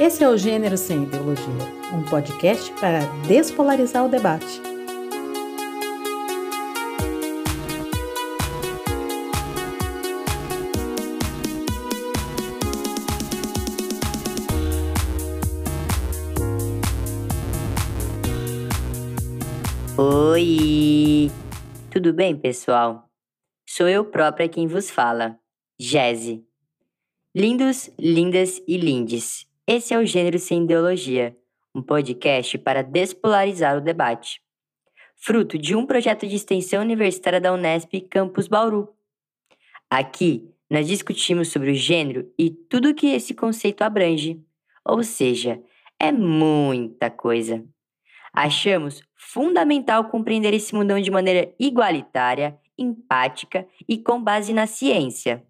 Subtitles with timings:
[0.00, 1.44] Esse é o Gênero Sem Ideologia,
[1.92, 4.46] um podcast para despolarizar o debate.
[19.98, 21.30] Oi!
[21.90, 23.04] Tudo bem, pessoal?
[23.68, 25.38] Sou eu própria quem vos fala,
[25.78, 26.42] Jeze.
[27.34, 29.49] Lindos, lindas e lindes.
[29.66, 31.36] Esse é o Gênero Sem Ideologia,
[31.74, 34.40] um podcast para despolarizar o debate.
[35.16, 38.88] Fruto de um projeto de extensão universitária da Unesp Campus Bauru.
[39.88, 44.42] Aqui, nós discutimos sobre o gênero e tudo o que esse conceito abrange.
[44.84, 45.62] Ou seja,
[45.98, 47.64] é muita coisa.
[48.32, 55.44] Achamos fundamental compreender esse mundão de maneira igualitária, empática e com base na ciência.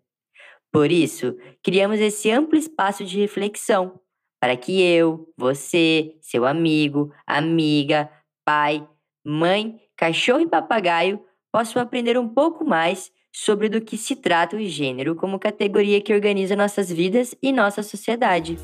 [0.72, 4.00] Por isso, criamos esse amplo espaço de reflexão
[4.40, 8.08] para que eu, você, seu amigo, amiga,
[8.44, 8.88] pai,
[9.24, 14.64] mãe, cachorro e papagaio possam aprender um pouco mais sobre do que se trata o
[14.64, 18.56] gênero como categoria que organiza nossas vidas e nossa sociedade.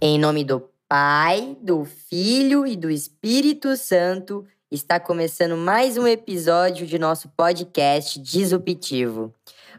[0.00, 6.86] Em nome do Pai, do Filho e do Espírito Santo, está começando mais um episódio
[6.86, 9.34] de nosso podcast Disruptivo.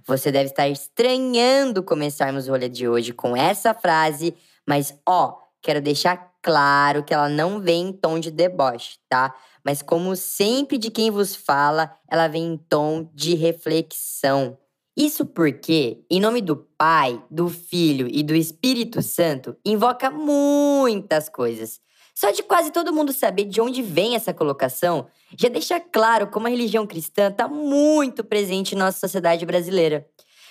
[0.06, 4.36] Você deve estar estranhando começarmos o rolê de hoje com essa frase,
[4.68, 9.34] mas ó, quero deixar claro que ela não vem em tom de deboche, tá?
[9.66, 14.60] Mas como sempre de quem vos fala, ela vem em tom de reflexão.
[14.96, 21.82] Isso porque, em nome do Pai, do Filho e do Espírito Santo, invoca muitas coisas.
[22.14, 26.48] Só de quase todo mundo saber de onde vem essa colocação, já deixa claro como
[26.48, 30.08] a religião cristã está muito presente em nossa sociedade brasileira.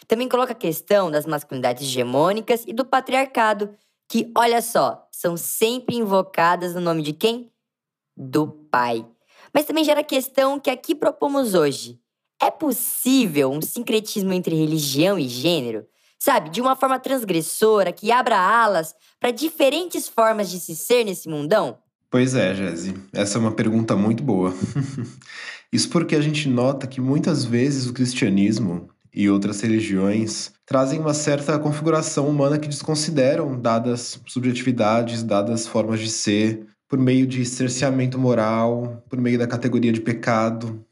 [0.08, 3.74] Também coloca a questão das masculinidades hegemônicas e do patriarcado,
[4.08, 7.52] que, olha só, são sempre invocadas no nome de quem?
[8.16, 9.06] Do Pai.
[9.54, 12.02] Mas também gera a questão que aqui propomos hoje
[12.42, 15.86] é possível um sincretismo entre religião e gênero?
[16.24, 21.28] Sabe, de uma forma transgressora que abra alas para diferentes formas de se ser nesse
[21.28, 21.78] mundão?
[22.08, 22.94] Pois é, Jesse.
[23.12, 24.54] Essa é uma pergunta muito boa.
[25.72, 31.12] Isso porque a gente nota que muitas vezes o cristianismo e outras religiões trazem uma
[31.12, 38.16] certa configuração humana que desconsideram dadas subjetividades, dadas formas de ser, por meio de cerceamento
[38.16, 40.86] moral, por meio da categoria de pecado,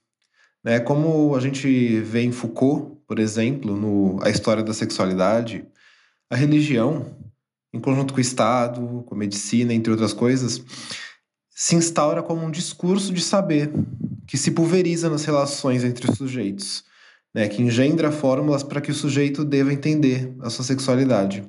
[0.64, 0.80] né?
[0.80, 5.66] Como a gente vê em Foucault, por exemplo, no A História da Sexualidade,
[6.31, 7.12] a religião,
[7.75, 10.62] em conjunto com o Estado, com a medicina, entre outras coisas,
[11.50, 13.72] se instaura como um discurso de saber
[14.28, 16.84] que se pulveriza nas relações entre os sujeitos,
[17.34, 17.48] né?
[17.48, 21.42] que engendra fórmulas para que o sujeito deva entender a sua sexualidade.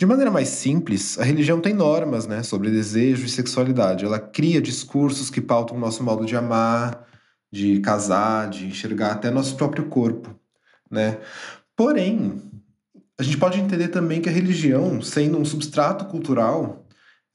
[0.00, 4.06] De maneira mais simples, a religião tem normas né, sobre desejo e sexualidade.
[4.06, 7.06] Ela cria discursos que pautam o nosso modo de amar,
[7.52, 10.34] de casar, de enxergar até nosso próprio corpo,
[10.90, 11.18] né?
[11.76, 12.40] Porém,
[13.18, 16.84] a gente pode entender também que a religião, sendo um substrato cultural,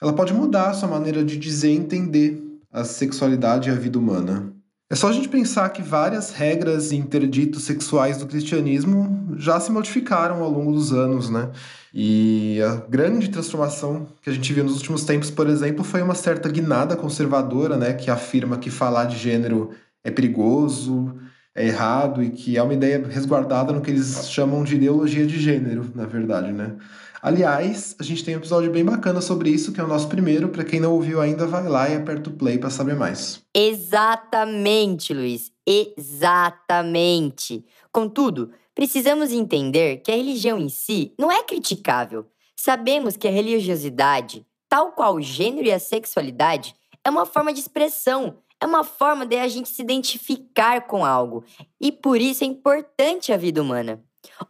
[0.00, 2.42] ela pode mudar a sua maneira de dizer e entender
[2.72, 4.52] a sexualidade e a vida humana.
[4.90, 9.72] É só a gente pensar que várias regras e interditos sexuais do cristianismo já se
[9.72, 11.50] modificaram ao longo dos anos, né?
[11.94, 16.14] E a grande transformação que a gente viu nos últimos tempos, por exemplo, foi uma
[16.14, 19.70] certa guinada conservadora, né, que afirma que falar de gênero
[20.04, 21.14] é perigoso,
[21.54, 25.38] é errado e que é uma ideia resguardada no que eles chamam de ideologia de
[25.38, 26.76] gênero, na verdade, né?
[27.22, 30.48] Aliás, a gente tem um episódio bem bacana sobre isso, que é o nosso primeiro.
[30.48, 33.40] Para quem não ouviu ainda, vai lá e aperta o play para saber mais.
[33.54, 35.52] Exatamente, Luiz.
[35.64, 37.64] Exatamente.
[37.92, 42.26] Contudo, precisamos entender que a religião em si não é criticável.
[42.56, 46.74] Sabemos que a religiosidade, tal qual o gênero e a sexualidade,
[47.04, 51.44] é uma forma de expressão, é uma forma de a gente se identificar com algo.
[51.80, 54.00] E por isso é importante a vida humana.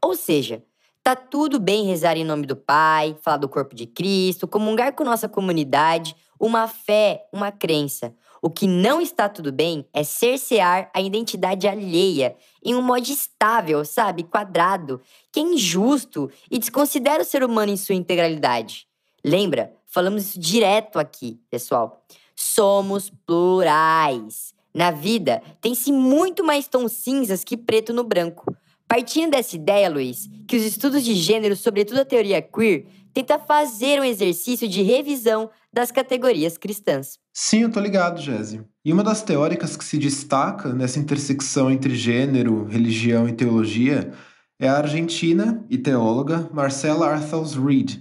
[0.03, 0.63] Ou seja,
[1.03, 5.03] tá tudo bem rezar em nome do Pai, falar do corpo de Cristo, comungar com
[5.03, 8.15] nossa comunidade, uma fé, uma crença.
[8.43, 13.83] O que não está tudo bem é cercear a identidade alheia em um modo estável,
[13.83, 15.01] sabe, quadrado,
[15.33, 18.87] que é injusto e desconsidera o ser humano em sua integralidade.
[19.25, 19.73] Lembra?
[19.87, 22.05] Falamos isso direto aqui, pessoal.
[22.35, 24.55] Somos plurais.
[24.75, 28.57] Na vida, tem-se muito mais tons cinzas que preto no branco.
[28.89, 34.01] Partindo dessa ideia, Luiz, que os estudos de gênero, sobretudo a teoria queer, tenta fazer
[34.01, 37.19] um exercício de revisão das categorias cristãs.
[37.33, 38.67] Sim, eu tô ligado, Jéssica.
[38.85, 44.13] E uma das teóricas que se destaca nessa intersecção entre gênero, religião e teologia
[44.59, 47.99] é a argentina e teóloga Marcela Arthurs Reed,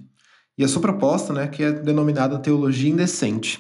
[0.58, 3.60] e a sua proposta, né, que é denominada teologia indecente,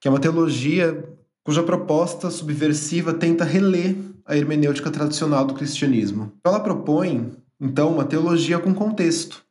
[0.00, 1.04] que é uma teologia
[1.44, 6.32] cuja proposta subversiva tenta reler a hermenêutica tradicional do cristianismo.
[6.44, 9.42] Ela propõe, então, uma teologia com contexto,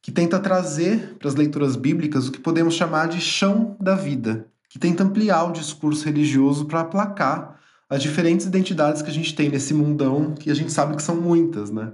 [0.00, 4.46] que tenta trazer para as leituras bíblicas o que podemos chamar de chão da vida,
[4.68, 7.58] que tenta ampliar o discurso religioso para aplacar
[7.90, 11.16] as diferentes identidades que a gente tem nesse mundão, que a gente sabe que são
[11.16, 11.92] muitas, né?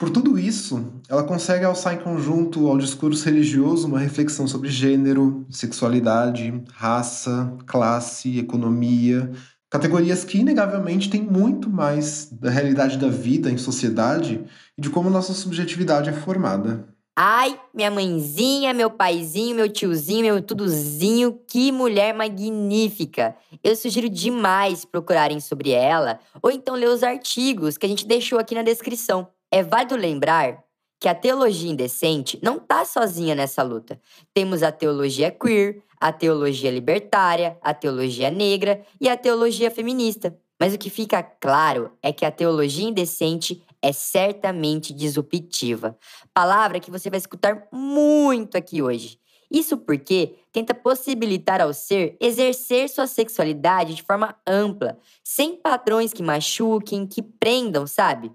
[0.00, 5.44] Por tudo isso, ela consegue alçar em conjunto ao discurso religioso uma reflexão sobre gênero,
[5.50, 9.30] sexualidade, raça, classe, economia,
[9.68, 14.42] categorias que inegavelmente têm muito mais da realidade da vida em sociedade
[14.78, 16.88] e de como nossa subjetividade é formada.
[17.14, 23.36] Ai, minha mãezinha, meu paizinho, meu tiozinho, meu tudozinho, que mulher magnífica!
[23.62, 28.38] Eu sugiro demais procurarem sobre ela ou então ler os artigos que a gente deixou
[28.38, 29.28] aqui na descrição.
[29.50, 30.64] É válido lembrar
[31.00, 34.00] que a teologia indecente não está sozinha nessa luta.
[34.34, 40.38] Temos a teologia queer, a teologia libertária, a teologia negra e a teologia feminista.
[40.60, 45.96] Mas o que fica claro é que a teologia indecente é certamente disruptiva.
[46.34, 49.18] Palavra que você vai escutar muito aqui hoje.
[49.50, 56.22] Isso porque tenta possibilitar ao ser exercer sua sexualidade de forma ampla, sem padrões que
[56.22, 58.30] machuquem, que prendam, sabe?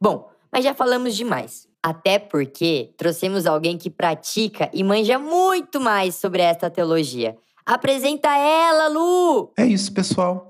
[0.00, 1.68] Bom, mas já falamos demais.
[1.82, 7.36] Até porque trouxemos alguém que pratica e manja muito mais sobre esta teologia.
[7.64, 9.52] Apresenta ela, Lu!
[9.56, 10.48] É isso, pessoal.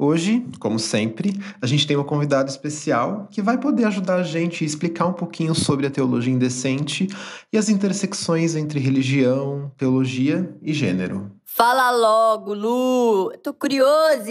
[0.00, 4.62] Hoje, como sempre, a gente tem uma convidada especial que vai poder ajudar a gente
[4.62, 7.08] a explicar um pouquinho sobre a teologia indecente
[7.52, 11.32] e as intersecções entre religião, teologia e gênero.
[11.44, 13.32] Fala logo, Lu!
[13.42, 14.30] Tô curioso!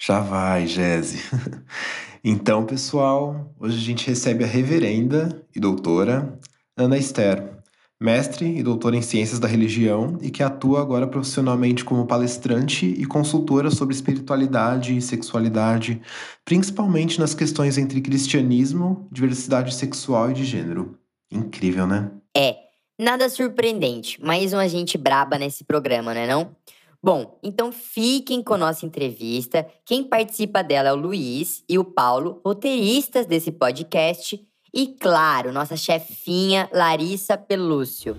[0.00, 1.64] Já vai, Jéssica.
[2.22, 6.38] Então, pessoal, hoje a gente recebe a reverenda e doutora
[6.76, 7.58] Ana Esther,
[8.00, 13.04] mestre e doutora em Ciências da Religião e que atua agora profissionalmente como palestrante e
[13.04, 16.00] consultora sobre espiritualidade e sexualidade,
[16.44, 20.98] principalmente nas questões entre cristianismo, diversidade sexual e de gênero.
[21.30, 22.10] Incrível, né?
[22.36, 22.56] É,
[22.98, 26.54] nada surpreendente, mais uma gente braba nesse programa, né não?
[27.00, 29.64] Bom, então fiquem com nossa entrevista.
[29.84, 34.44] Quem participa dela é o Luiz e o Paulo, roteiristas desse podcast.
[34.74, 38.16] E, claro, nossa chefinha Larissa Pelúcio.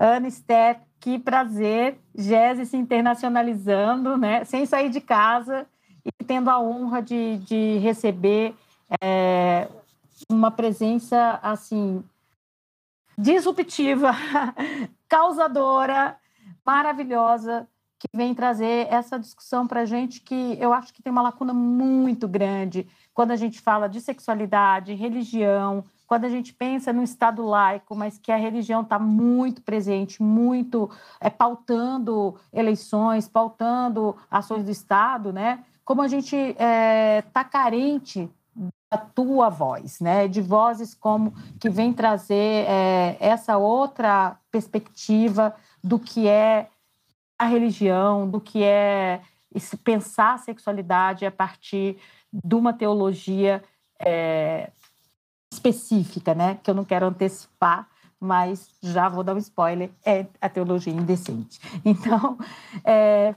[0.00, 1.96] Ana Esther, que prazer.
[2.12, 4.44] Jéssica se internacionalizando, né?
[4.44, 5.64] Sem sair de casa
[6.04, 8.52] e tendo a honra de, de receber
[9.00, 9.68] é,
[10.28, 12.02] uma presença, assim,
[13.16, 14.12] disruptiva,
[15.08, 16.16] causadora,
[16.64, 17.68] maravilhosa,
[17.98, 21.52] que vem trazer essa discussão para a gente que eu acho que tem uma lacuna
[21.52, 27.44] muito grande quando a gente fala de sexualidade, religião, quando a gente pensa no Estado
[27.44, 30.90] laico, mas que a religião está muito presente, muito
[31.20, 35.62] é, pautando eleições, pautando ações do Estado, né?
[35.84, 38.30] Como a gente está é, tá carente
[38.90, 40.26] a tua voz, né?
[40.26, 46.68] De vozes como que vem trazer é, essa outra perspectiva do que é
[47.38, 49.22] a religião, do que é
[49.84, 51.96] pensar a sexualidade a partir
[52.32, 53.62] de uma teologia
[53.98, 54.70] é,
[55.52, 56.58] específica, né?
[56.62, 61.60] Que eu não quero antecipar, mas já vou dar um spoiler, é a teologia indecente.
[61.84, 62.38] Então,
[62.84, 63.34] é,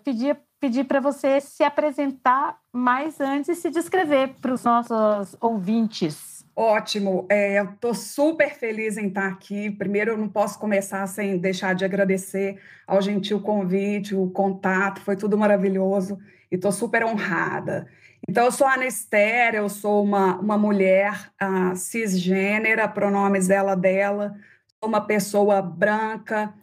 [0.64, 6.46] pedir para você se apresentar mais antes e se descrever para os nossos ouvintes.
[6.56, 9.70] Ótimo, é, eu estou super feliz em estar aqui.
[9.70, 15.18] Primeiro, eu não posso começar sem deixar de agradecer ao gentil convite, o contato, foi
[15.18, 16.18] tudo maravilhoso
[16.50, 17.86] e estou super honrada.
[18.26, 24.34] Então, eu sou a Esther, eu sou uma, uma mulher uh, cisgênera, pronomes ela, dela,
[24.80, 26.54] sou uma pessoa branca,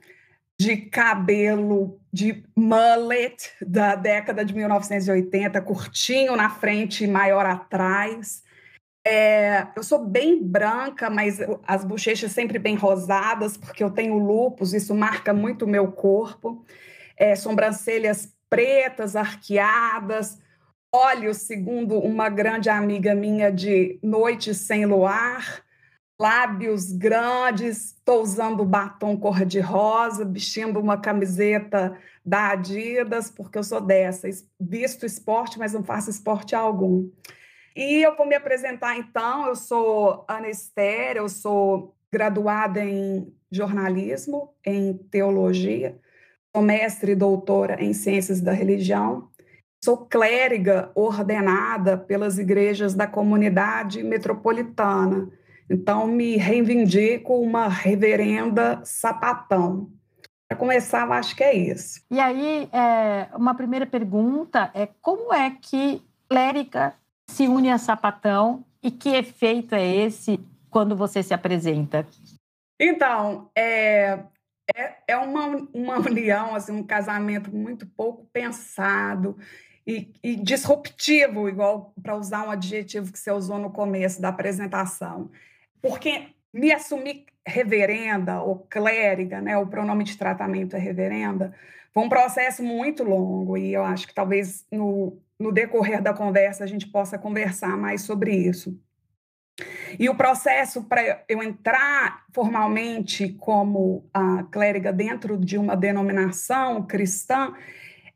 [0.59, 8.43] de cabelo de mullet da década de 1980, curtinho na frente e maior atrás.
[9.07, 14.75] É, eu sou bem branca, mas as bochechas sempre bem rosadas, porque eu tenho lupus,
[14.75, 16.65] isso marca muito o meu corpo.
[17.17, 20.39] É, sobrancelhas pretas, arqueadas,
[20.93, 25.63] olhos, segundo uma grande amiga minha, de noite sem luar
[26.21, 34.29] lábios grandes, estou usando batom cor-de-rosa, vestindo uma camiseta da Adidas, porque eu sou dessa,
[34.61, 37.09] visto esporte, mas não faço esporte algum.
[37.75, 44.53] E eu vou me apresentar então, eu sou Ana Esther, eu sou graduada em jornalismo,
[44.63, 45.99] em teologia,
[46.55, 49.31] sou mestre e doutora em ciências da religião,
[49.83, 55.40] sou clériga ordenada pelas igrejas da comunidade metropolitana.
[55.71, 59.89] Então, me reivindico uma reverenda sapatão.
[60.49, 62.01] Para começar, eu acho que é isso.
[62.11, 66.93] E aí, é, uma primeira pergunta é como é que clériga
[67.29, 72.05] se une a sapatão e que efeito é esse quando você se apresenta?
[72.81, 74.25] Então, é,
[74.75, 79.39] é, é uma, uma união, assim, um casamento muito pouco pensado
[79.87, 85.31] e, e disruptivo, igual para usar um adjetivo que você usou no começo da apresentação.
[85.81, 91.55] Porque me assumir reverenda ou clériga, né, o pronome de tratamento é reverenda,
[91.93, 96.65] foi um processo muito longo e eu acho que talvez no, no decorrer da conversa
[96.65, 98.79] a gente possa conversar mais sobre isso.
[99.99, 107.53] E o processo para eu entrar formalmente como a clériga dentro de uma denominação cristã,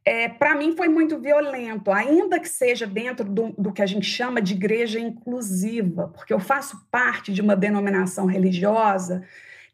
[0.06, 4.06] é, para mim foi muito violento, ainda que seja dentro do, do, que a gente
[4.06, 9.24] chama de igreja inclusiva, porque eu faço parte de uma denominação religiosa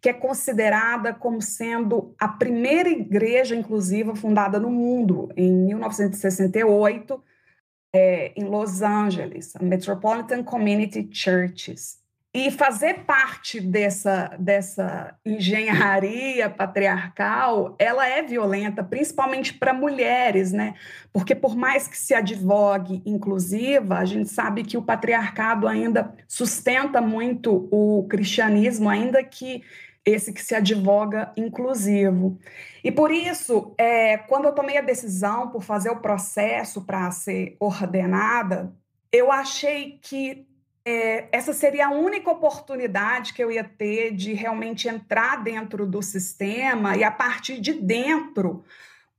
[0.01, 7.23] que é considerada como sendo a primeira igreja inclusiva fundada no mundo, em 1968,
[7.93, 12.00] é, em Los Angeles, a Metropolitan Community Churches.
[12.33, 20.75] E fazer parte dessa, dessa engenharia patriarcal, ela é violenta, principalmente para mulheres, né?
[21.13, 27.01] Porque por mais que se advogue inclusiva, a gente sabe que o patriarcado ainda sustenta
[27.01, 29.65] muito o cristianismo, ainda que
[30.05, 32.39] esse que se advoga inclusivo.
[32.85, 37.57] E por isso, é, quando eu tomei a decisão por fazer o processo para ser
[37.59, 38.73] ordenada,
[39.13, 40.47] eu achei que
[40.85, 46.03] é, essa seria a única oportunidade que eu ia ter de realmente entrar dentro do
[46.03, 48.65] sistema e, a partir de dentro,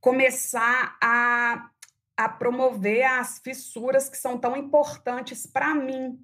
[0.00, 1.70] começar a,
[2.16, 6.18] a promover as fissuras que são tão importantes para mim,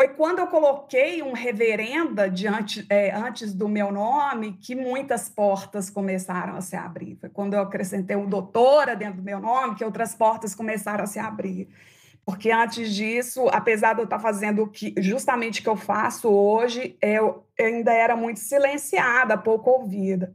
[0.00, 5.90] foi quando eu coloquei um reverenda diante, é, antes do meu nome que muitas portas
[5.90, 7.16] começaram a se abrir.
[7.16, 11.06] Foi quando eu acrescentei um doutora dentro do meu nome que outras portas começaram a
[11.06, 11.68] se abrir.
[12.30, 16.28] Porque antes disso, apesar de eu estar fazendo o que, justamente o que eu faço
[16.28, 20.32] hoje, eu ainda era muito silenciada, pouco ouvida.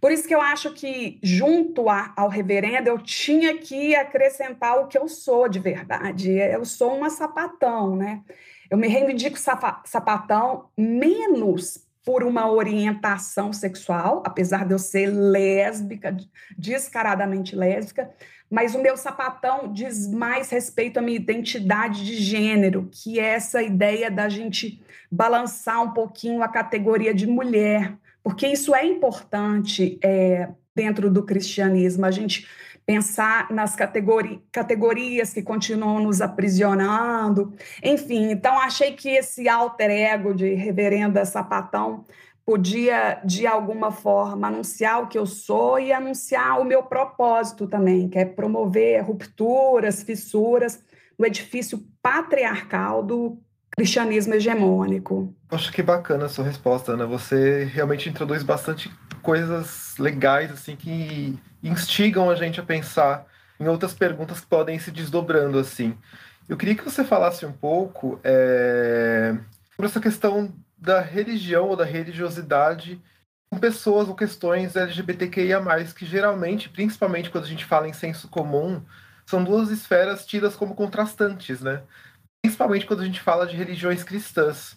[0.00, 4.86] Por isso que eu acho que, junto a, ao reverendo, eu tinha que acrescentar o
[4.86, 6.32] que eu sou de verdade.
[6.32, 8.22] Eu sou uma sapatão, né?
[8.70, 16.14] Eu me reivindico sapatão menos por uma orientação sexual, apesar de eu ser lésbica,
[16.56, 18.10] descaradamente lésbica,
[18.50, 23.62] mas o meu sapatão diz mais respeito à minha identidade de gênero, que é essa
[23.62, 30.48] ideia da gente balançar um pouquinho a categoria de mulher, porque isso é importante é,
[30.74, 32.46] dentro do cristianismo, a gente
[32.86, 37.52] pensar nas categori categorias que continuam nos aprisionando.
[37.82, 42.04] Enfim, então achei que esse alter ego de reverenda sapatão
[42.44, 48.08] podia, de alguma forma, anunciar o que eu sou e anunciar o meu propósito também,
[48.08, 50.84] que é promover rupturas, fissuras
[51.18, 53.38] no edifício patriarcal do
[53.74, 55.34] cristianismo hegemônico.
[55.50, 57.06] Acho que bacana a sua resposta, Ana.
[57.06, 58.90] Você realmente introduz bastante
[59.24, 63.26] coisas legais assim que instigam a gente a pensar
[63.58, 65.96] em outras perguntas que podem ir se desdobrando assim.
[66.46, 69.34] Eu queria que você falasse um pouco é,
[69.74, 73.00] sobre essa questão da religião ou da religiosidade
[73.50, 75.62] com pessoas ou questões LGBTQIA+,
[75.96, 78.82] que geralmente, principalmente quando a gente fala em senso comum,
[79.24, 81.82] são duas esferas tidas como contrastantes, né?
[82.42, 84.76] Principalmente quando a gente fala de religiões cristãs.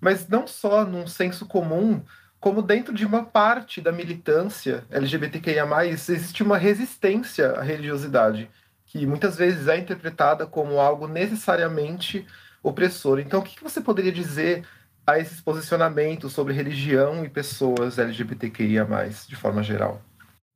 [0.00, 2.00] Mas não só num senso comum,
[2.40, 8.50] como dentro de uma parte da militância LGBTQIA+, existe uma resistência à religiosidade,
[8.86, 12.26] que muitas vezes é interpretada como algo necessariamente
[12.62, 13.18] opressor.
[13.18, 14.64] Então, o que você poderia dizer
[15.06, 18.86] a esses posicionamentos sobre religião e pessoas LGBTQIA+,
[19.26, 20.02] de forma geral?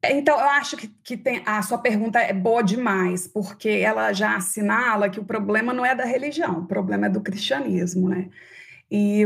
[0.04, 4.36] Então, eu acho que, que tem, a sua pergunta é boa demais, porque ela já
[4.36, 8.28] assinala que o problema não é da religião, o problema é do cristianismo, né?
[8.94, 9.24] E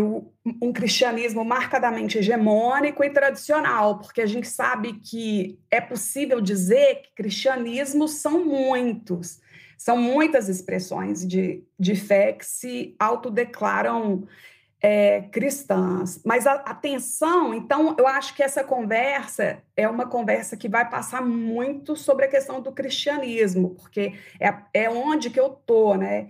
[0.63, 7.15] um cristianismo marcadamente hegemônico e tradicional, porque a gente sabe que é possível dizer que
[7.17, 9.41] cristianismos são muitos,
[9.77, 14.29] são muitas expressões de, de fé que se autodeclaram
[14.81, 16.21] é, cristãs.
[16.25, 21.21] Mas a atenção, então, eu acho que essa conversa é uma conversa que vai passar
[21.23, 26.29] muito sobre a questão do cristianismo, porque é, é onde que eu estou, né?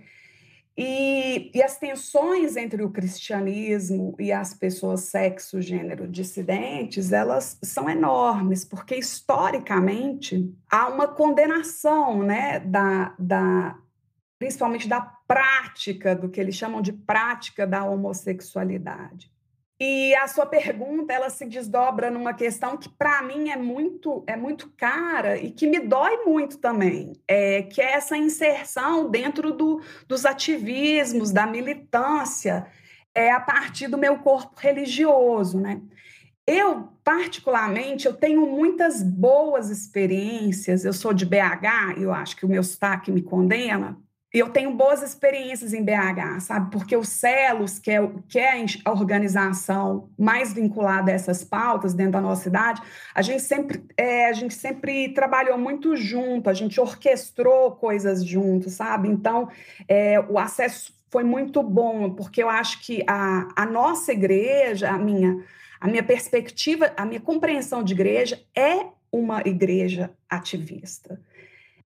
[0.77, 7.89] E, e, as tensões entre o cristianismo e as pessoas sexo, gênero dissidentes, elas são
[7.89, 13.75] enormes, porque historicamente há uma condenação né, da, da,
[14.37, 19.31] principalmente da prática, do que eles chamam de prática da homossexualidade.
[19.79, 24.35] E a sua pergunta, ela se desdobra numa questão que para mim é muito é
[24.35, 29.79] muito cara e que me dói muito também, é, que é essa inserção dentro do,
[30.07, 32.65] dos ativismos, da militância,
[33.13, 35.79] é a partir do meu corpo religioso, né?
[36.47, 40.85] Eu, particularmente, eu tenho muitas boas experiências.
[40.85, 43.99] Eu sou de BH, eu acho que o meu sotaque me condena,
[44.39, 46.71] eu tenho boas experiências em BH, sabe?
[46.71, 52.13] Porque o CELOS, que é, que é a organização mais vinculada a essas pautas dentro
[52.13, 52.81] da nossa cidade,
[53.15, 58.73] a gente sempre, é, a gente sempre trabalhou muito junto, a gente orquestrou coisas juntos,
[58.73, 59.07] sabe?
[59.07, 59.49] Então,
[59.87, 64.97] é, o acesso foi muito bom, porque eu acho que a, a nossa igreja, a
[64.97, 65.43] minha,
[65.79, 71.19] a minha perspectiva, a minha compreensão de igreja é uma igreja ativista.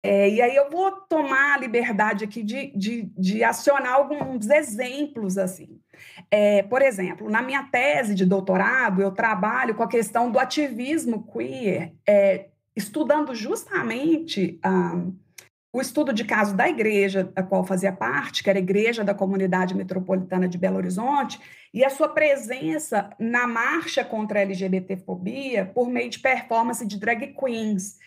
[0.06, 5.36] É, e aí eu vou tomar a liberdade aqui de, de, de acionar alguns exemplos
[5.36, 5.80] assim.
[6.30, 11.26] É, por exemplo, na minha tese de doutorado, eu trabalho com a questão do ativismo
[11.26, 12.46] queer, é,
[12.76, 15.02] estudando justamente ah,
[15.72, 19.12] o estudo de caso da igreja da qual fazia parte, que era a Igreja da
[19.12, 21.40] Comunidade Metropolitana de Belo Horizonte,
[21.74, 27.34] e a sua presença na marcha contra a LGBTfobia por meio de performance de drag
[27.34, 27.98] queens.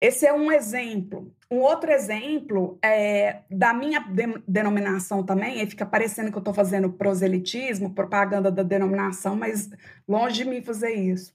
[0.00, 1.32] Esse é um exemplo.
[1.50, 6.54] Um outro exemplo é da minha de denominação também, e fica parecendo que eu estou
[6.54, 9.70] fazendo proselitismo, propaganda da denominação, mas
[10.06, 11.34] longe de mim fazer isso.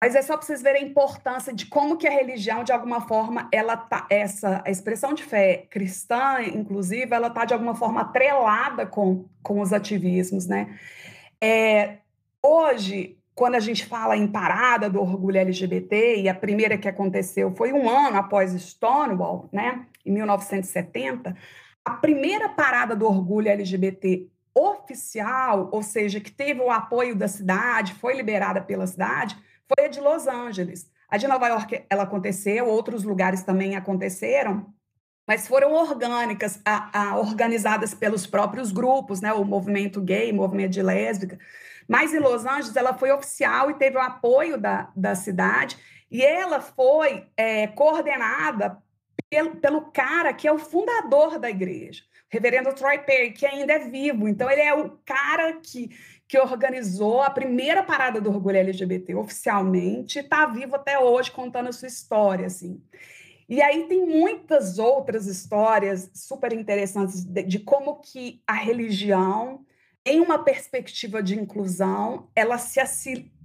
[0.00, 3.02] Mas é só para vocês verem a importância de como que a religião, de alguma
[3.06, 8.84] forma, ela tá, essa expressão de fé cristã, inclusive, ela está de alguma forma atrelada
[8.84, 10.76] com, com os ativismos, né?
[11.40, 11.98] É,
[12.42, 17.50] hoje, quando a gente fala em parada do orgulho LGBT, e a primeira que aconteceu
[17.54, 21.34] foi um ano após Stonewall, né, em 1970,
[21.84, 27.94] a primeira parada do orgulho LGBT oficial, ou seja, que teve o apoio da cidade,
[27.94, 30.90] foi liberada pela cidade, foi a de Los Angeles.
[31.08, 34.66] A de Nova York, ela aconteceu, outros lugares também aconteceram,
[35.26, 40.72] mas foram orgânicas, a, a, organizadas pelos próprios grupos, né, o movimento gay, o movimento
[40.72, 41.38] de lésbica,
[41.92, 45.76] mas em Los Angeles, ela foi oficial e teve o apoio da, da cidade,
[46.10, 48.78] e ela foi é, coordenada
[49.28, 53.78] pelo, pelo cara que é o fundador da igreja, reverendo Troy Perry, que ainda é
[53.90, 54.26] vivo.
[54.26, 55.90] Então, ele é o cara que,
[56.26, 61.72] que organizou a primeira parada do orgulho LGBT oficialmente, está vivo até hoje contando a
[61.72, 62.82] sua história, assim.
[63.46, 69.62] E aí tem muitas outras histórias super interessantes de, de como que a religião
[70.04, 72.80] em uma perspectiva de inclusão, ela se,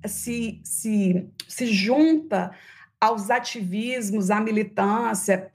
[0.06, 2.52] se, se, se junta
[3.00, 5.50] aos ativismos, à militância,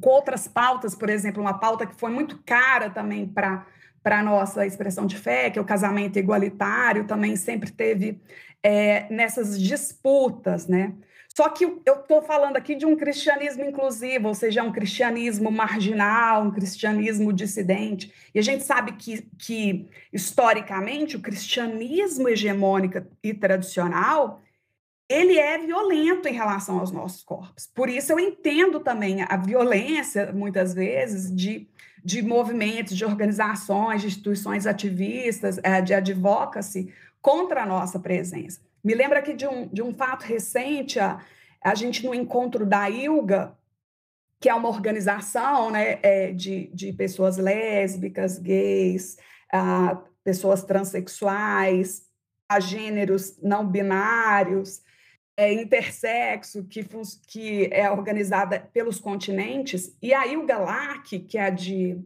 [0.00, 3.66] com outras pautas, por exemplo, uma pauta que foi muito cara também para
[4.00, 8.18] para a nossa expressão de fé, que é o casamento igualitário, também sempre teve
[8.62, 10.94] é, nessas disputas, né?
[11.38, 16.42] Só que eu estou falando aqui de um cristianismo inclusivo, ou seja, um cristianismo marginal,
[16.42, 18.12] um cristianismo dissidente.
[18.34, 24.42] E a gente sabe que, que historicamente, o cristianismo hegemônico e tradicional
[25.08, 27.68] ele é violento em relação aos nossos corpos.
[27.72, 31.68] Por isso eu entendo também a violência, muitas vezes, de,
[32.04, 38.60] de movimentos, de organizações, de instituições ativistas, eh, de advocacy contra a nossa presença.
[38.88, 41.20] Me lembra aqui de um, de um fato recente, a,
[41.62, 43.54] a gente no encontro da ILGA,
[44.40, 49.18] que é uma organização né, é, de, de pessoas lésbicas, gays,
[49.52, 52.06] a, pessoas transexuais,
[52.48, 54.80] a gêneros não binários,
[55.36, 56.82] é, intersexo, que,
[57.26, 62.02] que é organizada pelos continentes, e a ILGA LAC, que é a de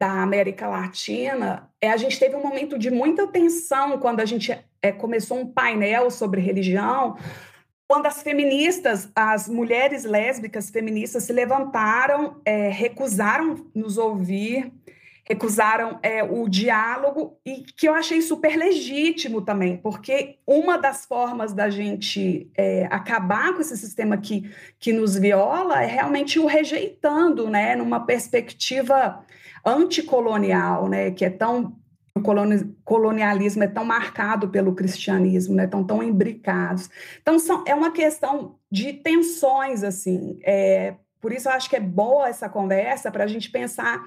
[0.00, 4.58] da América Latina, é, a gente teve um momento de muita tensão quando a gente
[4.80, 7.18] é, começou um painel sobre religião,
[7.86, 14.72] quando as feministas, as mulheres lésbicas feministas se levantaram, é, recusaram nos ouvir,
[15.30, 21.52] recusaram é, o diálogo, e que eu achei super legítimo também, porque uma das formas
[21.52, 27.48] da gente é, acabar com esse sistema que, que nos viola é realmente o rejeitando,
[27.48, 29.24] né, numa perspectiva
[29.64, 31.76] anticolonial, né, que é tão
[32.12, 32.22] o
[32.82, 36.90] colonialismo é tão marcado pelo cristianismo, né, tão tão imbricados.
[37.22, 40.40] Então são, é uma questão de tensões assim.
[40.42, 44.04] É, por isso eu acho que é boa essa conversa para a gente pensar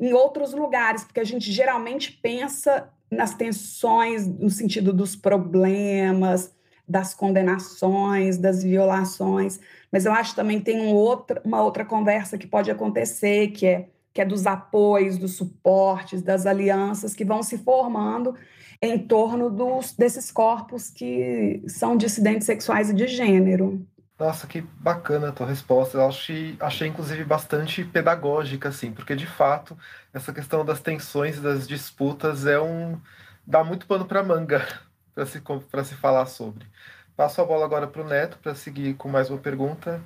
[0.00, 6.52] em outros lugares, porque a gente geralmente pensa nas tensões no sentido dos problemas,
[6.88, 9.60] das condenações, das violações,
[9.92, 13.88] mas eu acho também tem um outro, uma outra conversa que pode acontecer, que é,
[14.12, 18.34] que é dos apoios, dos suportes, das alianças que vão se formando
[18.82, 23.86] em torno dos, desses corpos que são dissidentes sexuais e de gênero.
[24.20, 25.96] Nossa, que bacana a tua resposta.
[25.96, 29.74] Eu achei, achei inclusive bastante pedagógica, assim, porque de fato
[30.12, 33.00] essa questão das tensões e das disputas é um.
[33.46, 34.62] dá muito pano para manga
[35.14, 36.66] para se, se falar sobre.
[37.16, 40.02] Passo a bola agora para o Neto para seguir com mais uma pergunta.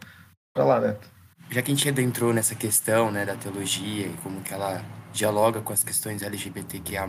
[0.55, 1.09] Para lá, Neto.
[1.51, 4.81] Já que a gente adentrou nessa questão né, da teologia e como que ela
[5.13, 7.05] dialoga com as questões LGBTQIA+,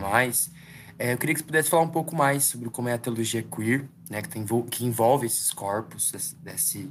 [0.98, 3.42] é, eu queria que você pudesse falar um pouco mais sobre como é a teologia
[3.42, 6.90] queer, né, que, tem, que envolve esses corpos, desse,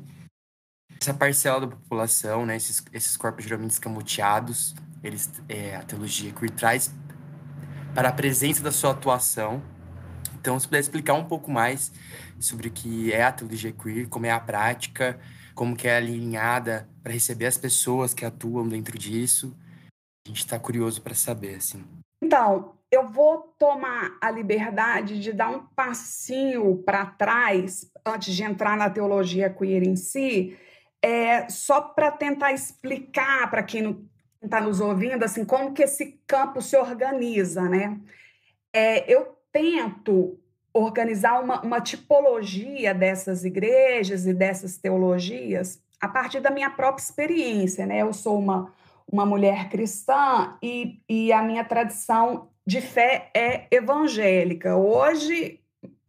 [1.01, 6.51] essa parcela da população, né, esses, esses corpos geralmente escamoteados, eles, é, a teologia queer
[6.51, 6.93] traz
[7.95, 9.63] para a presença da sua atuação.
[10.39, 11.91] Então, se puder explicar um pouco mais
[12.39, 15.19] sobre o que é a teologia queer, como é a prática,
[15.55, 19.55] como que é alinhada para receber as pessoas que atuam dentro disso.
[20.25, 21.83] A gente está curioso para saber, assim.
[22.21, 28.77] Então, eu vou tomar a liberdade de dar um passinho para trás antes de entrar
[28.77, 30.57] na teologia queer em si,
[31.01, 34.09] é, só para tentar explicar para quem
[34.41, 37.99] está nos ouvindo assim como que esse campo se organiza, né?
[38.73, 40.39] É, eu tento
[40.73, 47.85] organizar uma, uma tipologia dessas igrejas e dessas teologias a partir da minha própria experiência,
[47.85, 48.01] né?
[48.01, 48.73] Eu sou uma
[49.07, 54.75] uma mulher cristã e, e a minha tradição de fé é evangélica.
[54.75, 55.59] Hoje,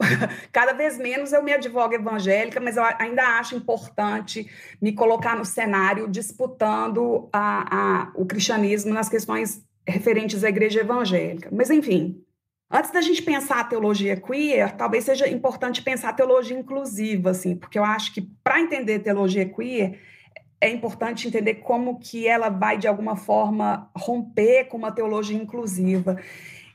[0.52, 5.44] cada vez menos eu me advogo evangélica, mas eu ainda acho importante me colocar no
[5.44, 11.48] cenário disputando a, a, o cristianismo nas questões referentes à igreja evangélica.
[11.52, 12.22] Mas, enfim,
[12.70, 17.54] antes da gente pensar a teologia queer, talvez seja importante pensar a teologia inclusiva, assim,
[17.54, 20.00] porque eu acho que para entender teologia queer,
[20.66, 26.20] é importante entender como que ela vai, de alguma forma, romper com uma teologia inclusiva.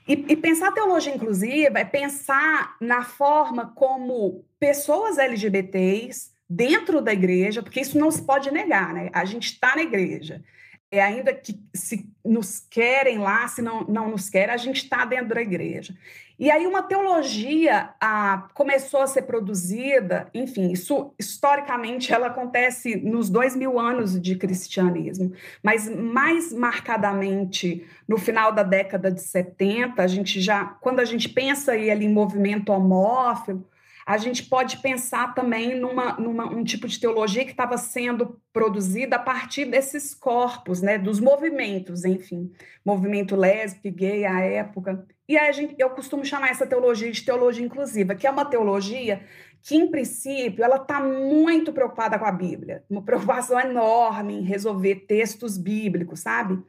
[0.08, 7.14] E, e, pensar a teologia inclusiva é pensar na forma como pessoas LGBTs dentro da
[7.14, 9.10] igreja, porque isso não se pode negar, né?
[9.14, 10.44] A gente está na igreja.
[10.92, 15.06] É, ainda que se nos querem lá, se não, não nos querem, a gente está
[15.06, 15.96] dentro da igreja.
[16.42, 23.30] E aí uma teologia a, começou a ser produzida, enfim, isso historicamente ela acontece nos
[23.30, 30.08] dois mil anos de cristianismo, mas mais marcadamente no final da década de 70, a
[30.08, 33.64] gente já, quando a gente pensa ali em movimento homófilo,
[34.06, 39.16] a gente pode pensar também numa, numa um tipo de teologia que estava sendo produzida
[39.16, 42.52] a partir desses corpos, né, dos movimentos, enfim,
[42.86, 45.06] movimento lésbico, gay à época.
[45.28, 49.24] E a gente, eu costumo chamar essa teologia de teologia inclusiva, que é uma teologia
[49.62, 55.06] que, em princípio, ela está muito preocupada com a Bíblia, uma preocupação enorme em resolver
[55.08, 56.62] textos bíblicos, sabe?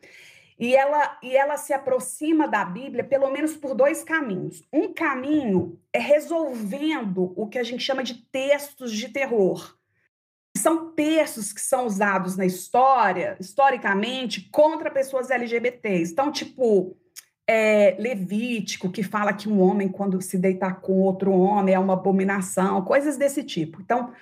[0.58, 4.62] E ela, e ela se aproxima da Bíblia pelo menos por dois caminhos.
[4.72, 9.76] Um caminho é resolvendo o que a gente chama de textos de terror.
[10.56, 16.12] São textos que são usados na história, historicamente, contra pessoas LGBTs.
[16.12, 16.96] Então, tipo,
[17.46, 21.94] é, Levítico, que fala que um homem, quando se deitar com outro homem, é uma
[21.94, 23.80] abominação, coisas desse tipo.
[23.80, 24.12] Então,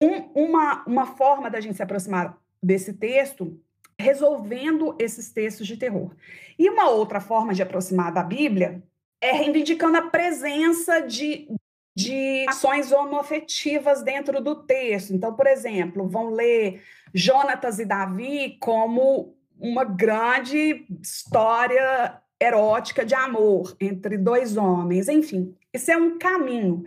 [0.00, 3.60] um, uma, uma forma da gente se aproximar desse texto
[3.98, 6.10] resolvendo esses textos de terror.
[6.58, 8.82] E uma outra forma de aproximar da Bíblia
[9.20, 11.48] é reivindicando a presença de,
[11.96, 15.14] de ações homoafetivas dentro do texto.
[15.14, 23.76] Então, por exemplo, vão ler Jonatas e Davi como uma grande história erótica de amor
[23.80, 25.08] entre dois homens.
[25.08, 26.84] Enfim, isso é um caminho.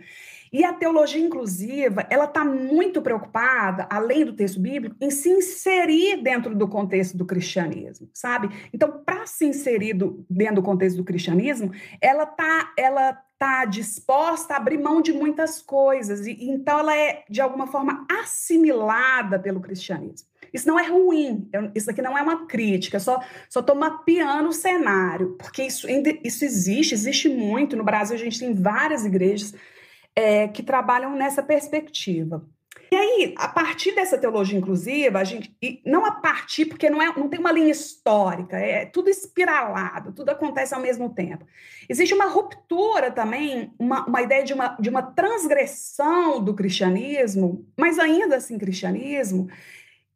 [0.52, 6.22] E a teologia inclusiva, ela está muito preocupada, além do texto bíblico, em se inserir
[6.22, 8.48] dentro do contexto do cristianismo, sabe?
[8.72, 14.54] Então, para se inserir do, dentro do contexto do cristianismo, ela está ela tá disposta
[14.54, 19.60] a abrir mão de muitas coisas, e então ela é, de alguma forma, assimilada pelo
[19.60, 20.26] cristianismo.
[20.52, 25.36] Isso não é ruim, isso aqui não é uma crítica, só estou mapeando o cenário,
[25.38, 25.86] porque isso,
[26.24, 27.76] isso existe, existe muito.
[27.76, 29.54] No Brasil, a gente tem várias igrejas
[30.18, 32.44] é, que trabalham nessa perspectiva.
[32.90, 37.00] E aí, a partir dessa teologia inclusiva, a gente, e não a partir, porque não,
[37.00, 41.46] é, não tem uma linha histórica, é tudo espiralado, tudo acontece ao mesmo tempo.
[41.88, 47.96] Existe uma ruptura também, uma, uma ideia de uma, de uma transgressão do cristianismo, mas
[47.98, 49.48] ainda assim cristianismo,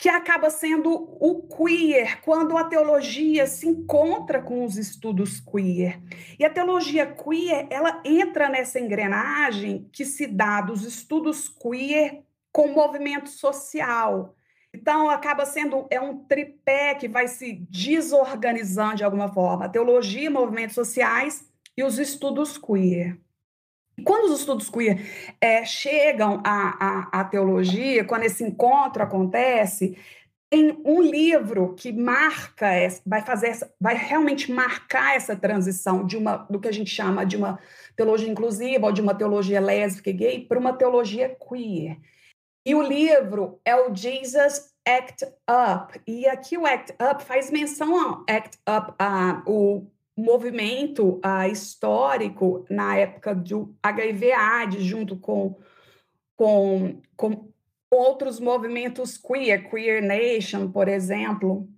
[0.03, 6.03] que acaba sendo o queer, quando a teologia se encontra com os estudos queer.
[6.37, 12.67] E a teologia queer, ela entra nessa engrenagem que se dá dos estudos queer com
[12.67, 14.35] o movimento social.
[14.75, 19.67] Então, acaba sendo é um tripé que vai se desorganizando de alguma forma.
[19.67, 23.21] A teologia, movimentos sociais e os estudos queer.
[24.05, 25.01] Quando os estudos queer
[25.41, 29.97] é, chegam à, à, à teologia, quando esse encontro acontece,
[30.53, 32.69] tem um livro que marca,
[33.07, 37.37] vai fazer, vai realmente marcar essa transição de uma do que a gente chama de
[37.37, 37.59] uma
[37.97, 41.99] teologia inclusiva ou de uma teologia lésbica e gay para uma teologia queer.
[42.67, 46.01] E o livro é o Jesus Act Up.
[46.07, 52.65] E aqui o Act Up faz menção ao Act Up, a, o movimento uh, histórico
[52.69, 55.59] na época do HIV/AIDS, junto com,
[56.37, 57.49] com, com
[57.91, 61.69] outros movimentos queer, Queer Nation, por exemplo.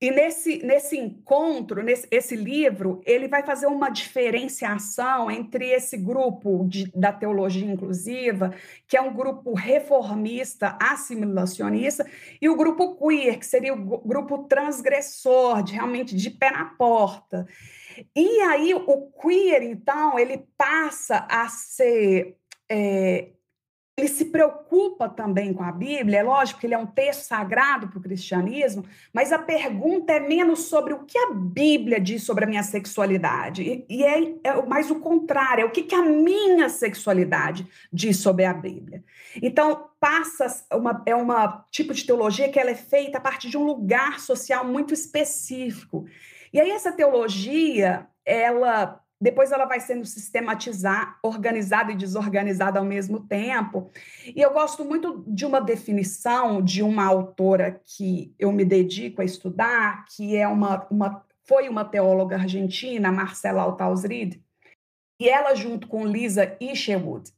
[0.00, 6.64] E nesse, nesse encontro, nesse esse livro, ele vai fazer uma diferenciação entre esse grupo
[6.66, 8.54] de, da teologia inclusiva,
[8.88, 12.08] que é um grupo reformista, assimilacionista,
[12.40, 17.46] e o grupo queer, que seria o grupo transgressor, de, realmente de pé na porta.
[18.16, 22.36] E aí o queer, então, ele passa a ser
[22.70, 23.28] é,
[24.00, 27.88] ele se preocupa também com a Bíblia, é lógico que ele é um texto sagrado
[27.88, 32.44] para o cristianismo, mas a pergunta é menos sobre o que a Bíblia diz sobre
[32.44, 36.02] a minha sexualidade, e, e é, é, mais o contrário, é o que, que a
[36.02, 39.04] minha sexualidade diz sobre a Bíblia.
[39.42, 41.28] Então, passa uma, é um
[41.70, 46.06] tipo de teologia que ela é feita a partir de um lugar social muito específico.
[46.52, 53.20] E aí essa teologia, ela depois ela vai sendo sistematizada, organizada e desorganizada ao mesmo
[53.20, 53.90] tempo.
[54.24, 59.24] E eu gosto muito de uma definição de uma autora que eu me dedico a
[59.24, 64.40] estudar, que é uma, uma foi uma teóloga argentina, Marcela Altausrid,
[65.20, 67.30] e ela, junto com Lisa Isherwood,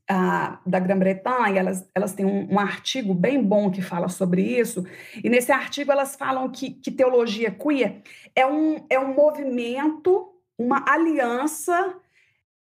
[0.64, 4.86] da Grã-Bretanha, elas, elas têm um, um, artigo bem bom que fala sobre isso.
[5.22, 8.02] E nesse artigo elas falam que, que teologia queer
[8.36, 10.31] é um, é um movimento
[10.62, 11.96] uma aliança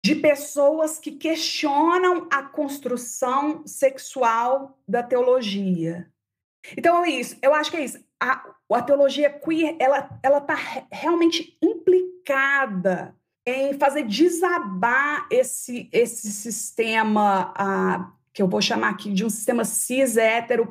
[0.04, 6.10] de pessoas que questionam a construção sexual da teologia.
[6.76, 8.04] Então é isso, eu acho que é isso.
[8.20, 10.56] A, a teologia queer, ela ela está
[10.90, 19.24] realmente implicada em fazer desabar esse esse sistema a, que eu vou chamar aqui de
[19.24, 20.16] um sistema cis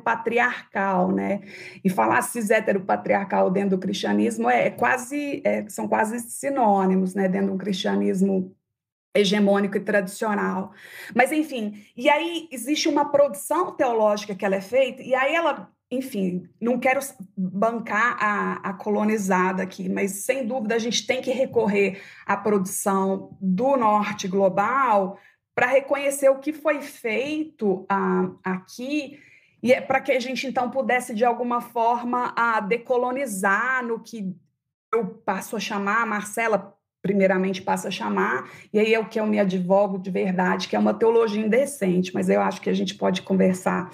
[0.02, 1.40] patriarcal, né?
[1.84, 2.48] E falar cis
[2.86, 7.28] patriarcal dentro do cristianismo é, quase é, são quase sinônimos, né?
[7.28, 8.54] Dentro do cristianismo
[9.14, 10.72] hegemônico e tradicional.
[11.14, 15.70] Mas enfim, e aí existe uma produção teológica que ela é feita e aí ela
[15.92, 17.00] enfim, não quero
[17.36, 23.36] bancar a, a, colonizada aqui, mas sem dúvida a gente tem que recorrer à produção
[23.38, 25.18] do norte global
[25.54, 29.18] para reconhecer o que foi feito ah, aqui
[29.62, 34.34] e é para que a gente então pudesse de alguma forma a decolonizar no que
[34.92, 39.18] eu passo a chamar, a Marcela primeiramente passa a chamar, e aí é o que
[39.18, 42.74] eu me advogo de verdade, que é uma teologia indecente, mas eu acho que a
[42.74, 43.90] gente pode conversar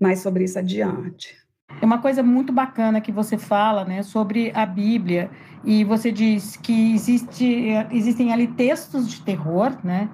[0.00, 1.36] mais sobre isso adiante.
[1.80, 5.30] É uma coisa muito bacana que você fala, né, sobre a Bíblia,
[5.64, 10.08] e você diz que existe, existem ali textos de terror, né,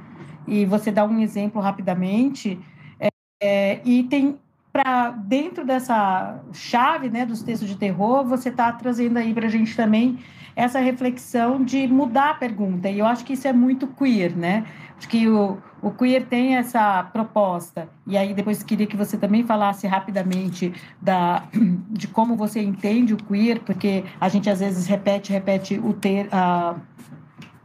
[0.49, 2.59] e você dá um exemplo rapidamente,
[2.99, 3.09] é,
[3.43, 4.39] é, e tem
[4.73, 9.51] para dentro dessa chave né, dos textos de terror, você está trazendo aí para a
[9.51, 10.19] gente também
[10.55, 14.65] essa reflexão de mudar a pergunta, e eu acho que isso é muito queer, né?
[14.99, 19.45] Acho que o, o queer tem essa proposta, e aí depois queria que você também
[19.45, 21.45] falasse rapidamente da,
[21.91, 26.27] de como você entende o queer, porque a gente às vezes repete, repete o, ter,
[26.27, 26.81] uh,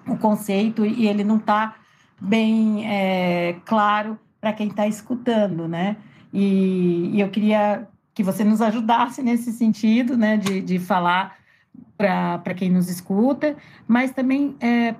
[0.07, 1.73] o conceito e ele não está
[2.23, 5.97] bem é, claro para quem está escutando, né?
[6.31, 11.37] E, e, eu queria que você nos ajudasse nesse sentido, né, de, de falar
[11.97, 13.55] para quem nos escuta,
[13.87, 14.95] mas também é,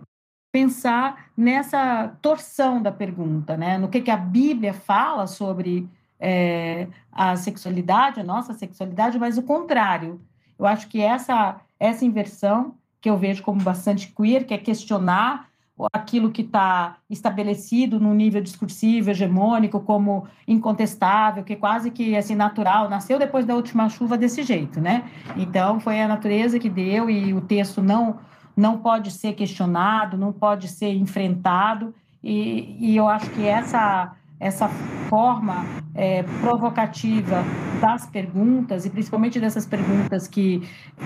[0.51, 3.77] pensar nessa torção da pergunta, né?
[3.77, 9.43] No que, que a Bíblia fala sobre é, a sexualidade, a nossa sexualidade, mas o
[9.43, 10.21] contrário.
[10.57, 15.49] Eu acho que essa, essa inversão, que eu vejo como bastante queer, que é questionar
[15.91, 22.89] aquilo que está estabelecido no nível discursivo, hegemônico, como incontestável, que quase que assim natural,
[22.89, 25.03] nasceu depois da última chuva desse jeito, né?
[25.35, 28.19] Então foi a natureza que deu e o texto não
[28.55, 31.91] não pode ser questionado, não pode ser enfrentado
[32.23, 34.67] e, e eu acho que essa essa
[35.09, 37.43] forma é, provocativa
[37.79, 40.61] das perguntas, e principalmente dessas perguntas que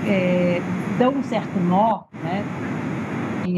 [0.06, 0.60] é,
[0.97, 2.43] dão um certo nó, né?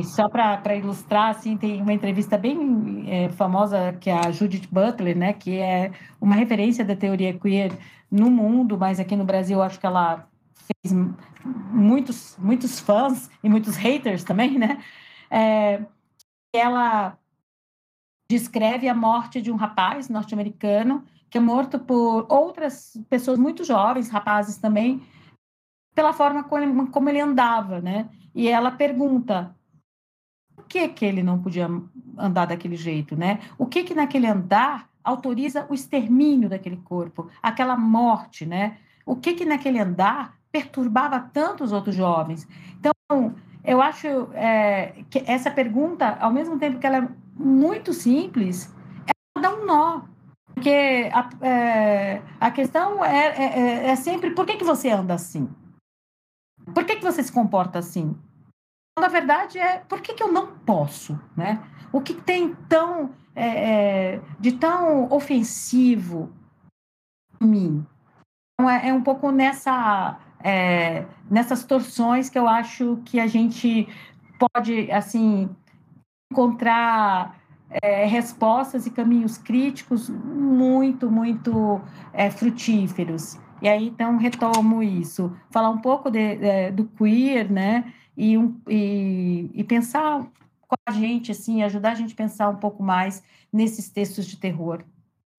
[0.04, 5.18] Só para ilustrar, assim, tem uma entrevista bem é, famosa que é a Judith Butler,
[5.18, 7.78] né, que é uma referência da teoria queer
[8.10, 10.94] no mundo, mas aqui no Brasil acho que ela fez
[11.72, 14.84] muitos, muitos fãs e muitos haters também, né?
[15.30, 15.82] É,
[16.54, 17.18] ela
[18.30, 24.10] descreve a morte de um rapaz norte-americano que é morto por outras pessoas muito jovens,
[24.10, 25.02] rapazes também,
[25.94, 28.10] pela forma como, como ele andava, né?
[28.34, 29.56] E ela pergunta
[30.60, 31.70] que que ele não podia
[32.18, 33.40] andar daquele jeito, né?
[33.58, 38.78] O que que naquele andar autoriza o extermínio daquele corpo, aquela morte, né?
[39.06, 42.48] O que que naquele andar perturbava tanto os outros jovens?
[42.80, 48.74] Então, eu acho é, que essa pergunta, ao mesmo tempo que ela é muito simples,
[49.36, 50.02] ela dá um nó.
[50.54, 55.14] Porque a, é, a questão é, é, é, é sempre por que, que você anda
[55.14, 55.50] assim?
[56.74, 58.16] Por que, que você se comporta assim?
[59.00, 61.62] Na verdade, é por que, que eu não posso, né?
[61.92, 63.48] O que tem tão, é,
[64.16, 66.32] é, de tão ofensivo
[67.42, 67.86] em mim?
[68.54, 73.88] Então, é, é um pouco nessa, é, nessas torções que eu acho que a gente
[74.38, 75.50] pode, assim,
[76.32, 81.82] encontrar é, respostas e caminhos críticos muito, muito
[82.14, 83.38] é, frutíferos.
[83.62, 85.36] E aí, então, retomo isso.
[85.52, 87.94] Falar um pouco de, de, do queer, né?
[88.16, 90.28] E, um, e, e pensar
[90.62, 94.38] com a gente, assim, ajudar a gente a pensar um pouco mais nesses textos de
[94.38, 94.84] terror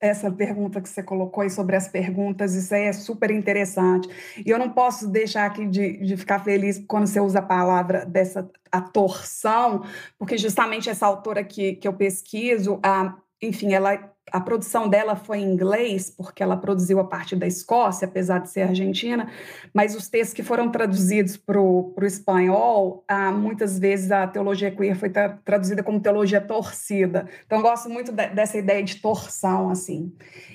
[0.01, 4.09] essa pergunta que você colocou aí sobre as perguntas, isso aí é super interessante.
[4.45, 8.07] E eu não posso deixar aqui de, de ficar feliz quando você usa a palavra
[8.07, 9.85] dessa a torção,
[10.19, 13.95] porque justamente essa autora que, que eu pesquiso, a, enfim, ela
[14.33, 18.51] a produção dela foi em inglês, porque ela produziu a parte da Escócia, apesar de
[18.51, 19.31] ser argentina,
[19.75, 24.97] mas os textos que foram traduzidos para o espanhol, ah, muitas vezes a teologia queer
[24.97, 27.29] foi tra traduzida como teologia torcida.
[27.47, 30.13] Então, eu gosto muito de, dessa ideia de torção, assim.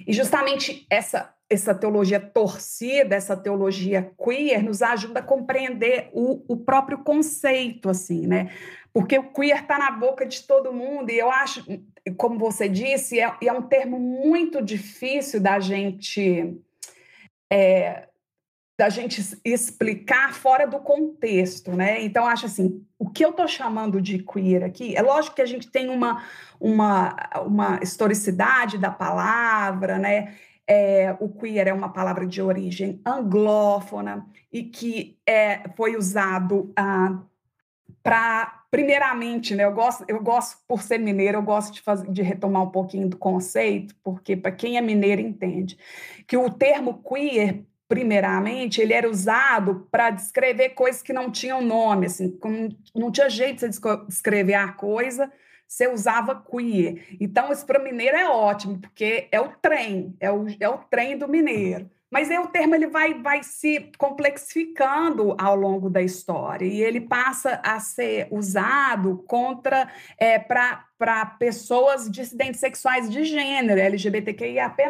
[0.08, 6.58] E justamente essa, essa teologia torcida, essa teologia queer, nos ajuda a compreender o, o
[6.58, 8.52] próprio conceito, assim, né?
[8.94, 11.66] Porque o queer está na boca de todo mundo, e eu acho
[12.12, 16.56] como você disse, é, é um termo muito difícil da gente
[17.52, 18.08] é,
[18.78, 22.04] da gente explicar fora do contexto, né?
[22.04, 25.46] Então acho assim, o que eu estou chamando de queer aqui, é lógico que a
[25.46, 26.24] gente tem uma
[26.60, 27.16] uma,
[27.46, 30.36] uma historicidade da palavra, né?
[30.68, 37.20] É, o queer é uma palavra de origem anglófona e que é, foi usado ah,
[38.02, 42.22] para primeiramente, né, eu gosto, eu gosto por ser mineiro, eu gosto de, fazer, de
[42.22, 45.78] retomar um pouquinho do conceito, porque para quem é mineiro entende
[46.28, 52.08] que o termo queer, primeiramente, ele era usado para descrever coisas que não tinham nome,
[52.08, 52.38] assim,
[52.94, 55.32] não tinha jeito de você descrever a coisa,
[55.66, 57.16] você usava queer.
[57.18, 61.18] Então, isso para mineiro é ótimo, porque é o trem, é o, é o trem
[61.18, 61.90] do mineiro.
[62.16, 67.02] Mas aí o termo ele vai, vai se complexificando ao longo da história e ele
[67.02, 74.82] passa a ser usado contra é, para pessoas dissidentes sexuais de gênero, LGBTQIAP+.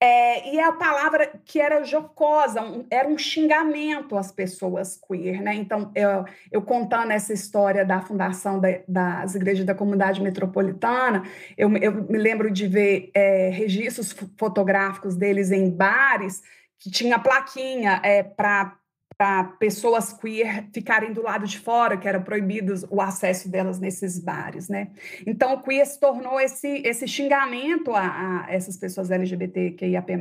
[0.00, 5.54] É, e a palavra que era jocosa, um, era um xingamento às pessoas queer, né?
[5.54, 11.24] Então, eu, eu contando essa história da fundação da, das igrejas da comunidade metropolitana,
[11.56, 16.42] eu, eu me lembro de ver é, registros fotográficos deles em bares
[16.78, 18.76] que tinha plaquinha é, para
[19.18, 24.16] para pessoas queer ficarem do lado de fora, que era proibido o acesso delas nesses
[24.16, 24.92] bares, né?
[25.26, 30.12] Então, o queer se tornou esse, esse xingamento a, a essas pessoas LGBTQIAP+.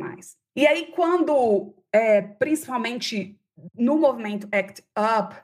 [0.56, 3.40] E aí, quando, é, principalmente
[3.76, 5.36] no movimento ACT UP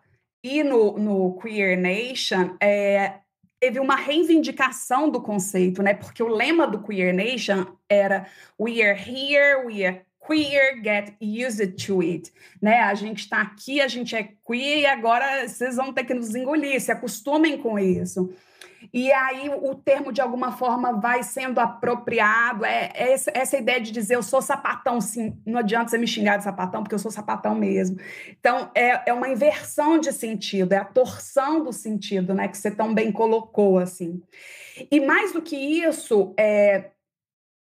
[0.43, 3.19] e no, no Queer Nation, é,
[3.59, 5.93] teve uma reivindicação do conceito, né?
[5.93, 8.25] Porque o lema do Queer Nation era
[8.59, 12.31] We are here, we are queer, get used to it,
[12.62, 12.81] né?
[12.81, 16.33] A gente está aqui, a gente é queer e agora vocês vão ter que nos
[16.36, 18.33] engolir, se acostumem com isso.
[18.91, 22.65] E aí o termo, de alguma forma, vai sendo apropriado.
[22.65, 25.38] É, é essa, ideia de dizer eu sou sapatão, sim.
[25.45, 27.98] Não adianta você me xingar de sapatão, porque eu sou sapatão mesmo.
[28.29, 32.48] Então, é, é uma inversão de sentido, é a torção do sentido, né?
[32.48, 34.21] Que você tão bem colocou, assim.
[34.91, 36.91] E mais do que isso, é,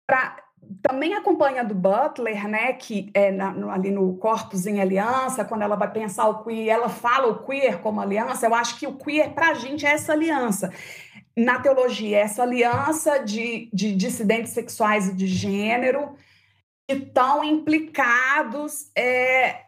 [0.07, 0.43] para
[0.81, 5.77] também acompanhando Butler, né, que é na, no, ali no Corpus em Aliança, quando ela
[5.77, 9.31] vai pensar o queer, ela fala o queer como aliança, eu acho que o queer
[9.33, 10.73] para a gente é essa aliança.
[11.37, 16.15] Na teologia, é essa aliança de, de dissidentes sexuais e de gênero,
[16.89, 19.63] estão implicados é,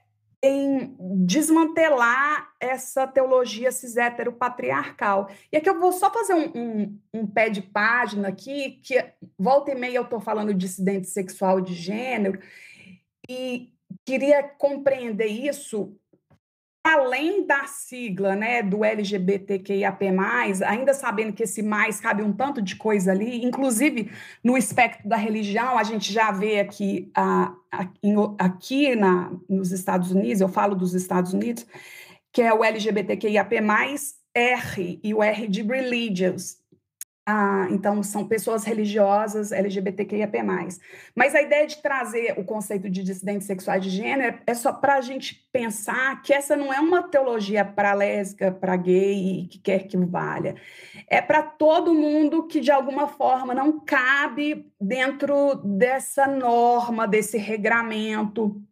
[0.47, 3.95] em desmantelar essa teologia cis
[4.39, 5.31] patriarcal.
[5.51, 9.03] E aqui eu vou só fazer um, um, um, pé de página aqui, que
[9.39, 12.39] volta e meia eu estou falando de dissidente sexual de gênero,
[13.27, 13.73] e
[14.05, 15.97] queria compreender isso
[16.85, 20.05] além da sigla né, do LGBTQIAP+,
[20.67, 24.11] ainda sabendo que esse mais cabe um tanto de coisa ali, inclusive
[24.43, 27.89] no espectro da religião, a gente já vê aqui, a, a,
[28.39, 31.67] aqui na, nos Estados Unidos, eu falo dos Estados Unidos,
[32.31, 33.55] que é o LGBTQIAP+,
[34.35, 36.59] R e o R de religious,
[37.27, 40.37] ah, então, são pessoas religiosas LGBTQIAP+.
[41.15, 44.97] Mas a ideia de trazer o conceito de dissidentes sexuais de gênero é só para
[44.97, 49.59] a gente pensar que essa não é uma teologia para lésbica, para gay e que
[49.59, 50.57] quer que valha.
[51.09, 58.63] É para todo mundo que, de alguma forma, não cabe dentro dessa norma, desse regramento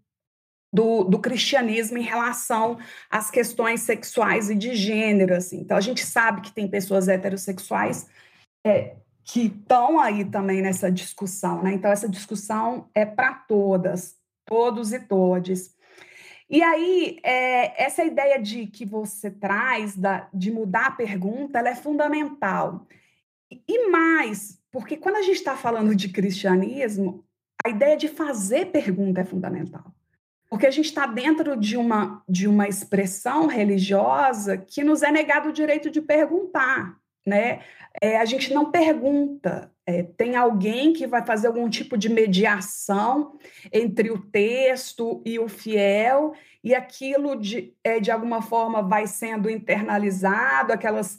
[0.70, 2.78] do, do, cristianismo em relação
[3.10, 5.34] às questões sexuais e de gênero.
[5.34, 5.60] Assim.
[5.60, 8.06] Então, a gente sabe que tem pessoas heterossexuais
[8.64, 11.62] é, que estão aí também nessa discussão.
[11.62, 11.74] Né?
[11.74, 15.74] Então, essa discussão é para todas, todos e todes.
[16.48, 21.70] E aí, é, essa ideia de que você traz da, de mudar a pergunta, ela
[21.70, 22.86] é fundamental.
[23.50, 27.24] E mais, porque quando a gente está falando de cristianismo,
[27.64, 29.94] a ideia de fazer pergunta é fundamental.
[30.50, 35.48] Porque a gente está dentro de uma, de uma expressão religiosa que nos é negado
[35.48, 37.62] o direito de perguntar né?
[38.00, 39.70] É, a gente não pergunta.
[39.84, 43.36] É, tem alguém que vai fazer algum tipo de mediação
[43.72, 49.50] entre o texto e o fiel, e aquilo de, é, de alguma forma vai sendo
[49.50, 51.18] internalizado, aquelas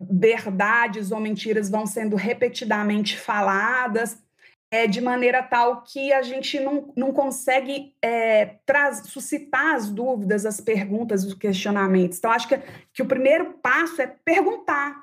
[0.00, 4.22] verdades ou mentiras vão sendo repetidamente faladas,
[4.70, 10.44] é, de maneira tal que a gente não, não consegue é, traz, suscitar as dúvidas,
[10.44, 12.18] as perguntas, os questionamentos.
[12.18, 12.60] Então, acho que,
[12.92, 14.94] que o primeiro passo é perguntar,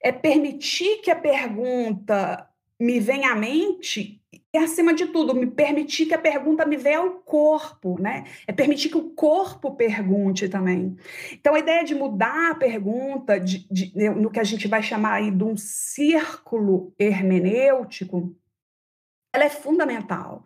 [0.00, 2.48] é permitir que a pergunta
[2.80, 6.98] me venha à mente e, acima de tudo, me permitir que a pergunta me venha
[6.98, 8.24] ao corpo, né?
[8.46, 10.96] É permitir que o corpo pergunte também.
[11.32, 15.14] Então, a ideia de mudar a pergunta, de, de, no que a gente vai chamar
[15.14, 18.34] aí de um círculo hermenêutico,
[19.32, 20.44] ela é fundamental.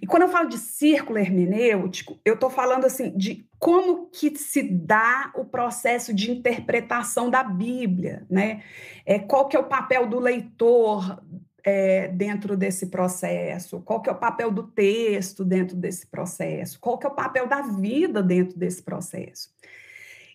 [0.00, 4.62] E quando eu falo de círculo hermenêutico, eu estou falando assim de como que se
[4.62, 8.62] dá o processo de interpretação da Bíblia, né?
[9.04, 11.20] É, qual que é o papel do leitor
[11.64, 13.80] é, dentro desse processo?
[13.80, 16.78] Qual que é o papel do texto dentro desse processo?
[16.78, 19.50] Qual que é o papel da vida dentro desse processo?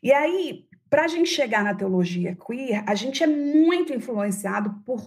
[0.02, 5.02] E aí, para a gente chegar na teologia queer, a gente é muito influenciado por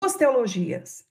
[0.00, 1.04] duas teologias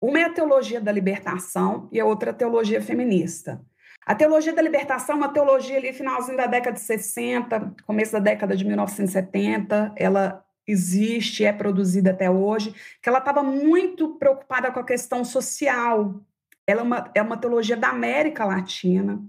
[0.00, 3.60] uma é a teologia da libertação e a outra é a teologia feminista.
[4.06, 8.18] A teologia da libertação é uma teologia ali finalzinho da década de 60, começo da
[8.18, 14.80] década de 1970, ela existe, é produzida até hoje, que ela estava muito preocupada com
[14.80, 16.20] a questão social.
[16.66, 19.22] Ela é uma, é uma teologia da América Latina,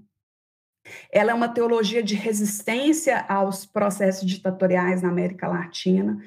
[1.11, 6.21] ela é uma teologia de resistência aos processos ditatoriais na América Latina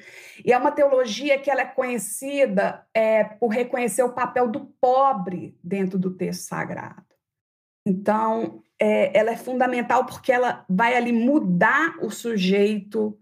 [0.45, 5.57] e é uma teologia que ela é conhecida é, por reconhecer o papel do pobre
[5.63, 7.05] dentro do texto sagrado.
[7.87, 13.19] Então, é, ela é fundamental porque ela vai ali mudar o sujeito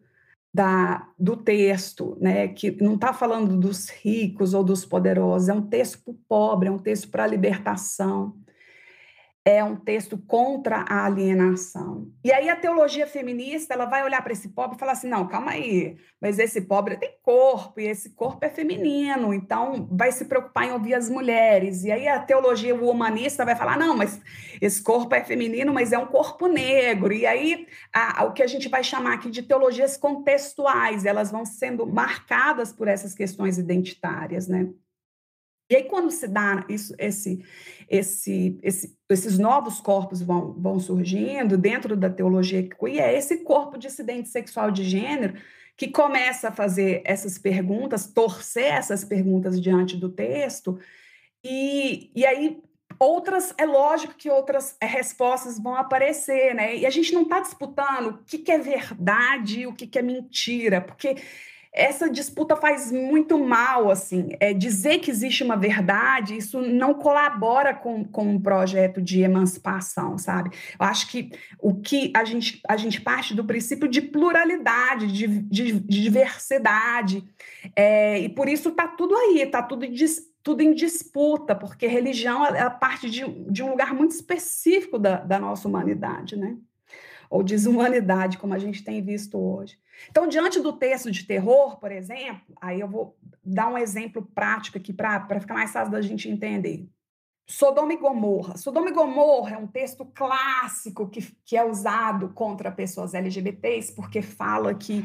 [0.52, 2.48] da, do texto, né?
[2.48, 6.68] que não está falando dos ricos ou dos poderosos, é um texto para o pobre,
[6.68, 8.36] é um texto para a libertação
[9.50, 12.08] é um texto contra a alienação.
[12.24, 15.26] E aí a teologia feminista, ela vai olhar para esse pobre e falar assim: "Não,
[15.26, 20.24] calma aí, mas esse pobre tem corpo e esse corpo é feminino, então vai se
[20.24, 21.84] preocupar em ouvir as mulheres".
[21.84, 24.20] E aí a teologia humanista vai falar: "Não, mas
[24.60, 27.12] esse corpo é feminino, mas é um corpo negro".
[27.12, 31.30] E aí a, a, o que a gente vai chamar aqui de teologias contextuais, elas
[31.30, 34.68] vão sendo marcadas por essas questões identitárias, né?
[35.70, 37.44] E aí, quando se dá isso, esse,
[37.88, 43.78] esse, esse, esses novos corpos vão, vão surgindo dentro da teologia queer, é esse corpo
[43.78, 45.34] dissidente sexual de gênero
[45.76, 50.78] que começa a fazer essas perguntas, torcer essas perguntas diante do texto,
[51.42, 52.60] e, e aí
[52.98, 56.76] outras, é lógico que outras respostas vão aparecer, né?
[56.76, 59.98] E a gente não está disputando o que, que é verdade e o que, que
[59.98, 61.16] é mentira, porque
[61.72, 67.72] essa disputa faz muito mal, assim, é, dizer que existe uma verdade, isso não colabora
[67.72, 70.50] com, com um projeto de emancipação, sabe?
[70.78, 75.26] Eu acho que o que a gente, a gente parte do princípio de pluralidade, de,
[75.26, 77.24] de, de diversidade,
[77.76, 82.44] é, e por isso está tudo aí, está tudo dis, tudo em disputa, porque religião
[82.46, 86.56] é parte de, de um lugar muito específico da, da nossa humanidade, né?
[87.30, 89.78] Ou desumanidade, como a gente tem visto hoje.
[90.10, 94.76] Então, diante do texto de terror, por exemplo, aí eu vou dar um exemplo prático
[94.76, 96.88] aqui para ficar mais fácil da gente entender.
[97.50, 98.56] Sodoma e Gomorra.
[98.56, 104.22] Sodoma e Gomorra é um texto clássico que, que é usado contra pessoas LGBTs, porque
[104.22, 105.04] fala que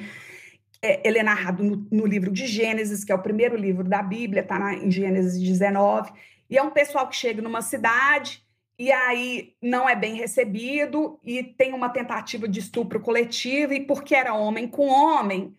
[0.79, 4.03] é, ele é narrado no, no, livro de Gênesis, que é o primeiro livro da
[4.03, 6.11] Bíblia, está em Gênesis 19,
[6.47, 8.44] e é um pessoal que chega numa cidade
[8.77, 14.13] e aí não é bem recebido e tem uma tentativa de estupro coletivo, e porque
[14.15, 15.55] era homem com homem,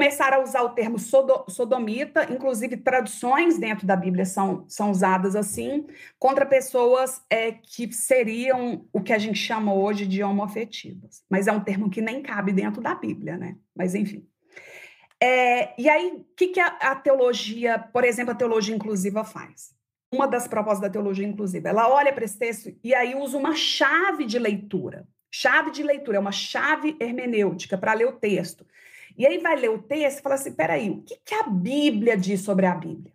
[0.00, 5.86] começaram a usar o termo sodomita, inclusive traduções dentro da Bíblia são, são usadas assim,
[6.18, 11.22] contra pessoas é, que seriam o que a gente chama hoje de homoafetivas.
[11.28, 13.56] Mas é um termo que nem cabe dentro da Bíblia, né?
[13.76, 14.26] Mas enfim.
[15.22, 19.74] É, e aí, o que, que a, a teologia, por exemplo, a teologia inclusiva faz?
[20.12, 23.54] Uma das propostas da teologia inclusiva, ela olha para esse texto e aí usa uma
[23.54, 25.06] chave de leitura.
[25.30, 28.66] Chave de leitura, é uma chave hermenêutica para ler o texto.
[29.16, 32.16] E aí vai ler o texto e fala assim: peraí, o que, que a Bíblia
[32.16, 33.12] diz sobre a Bíblia?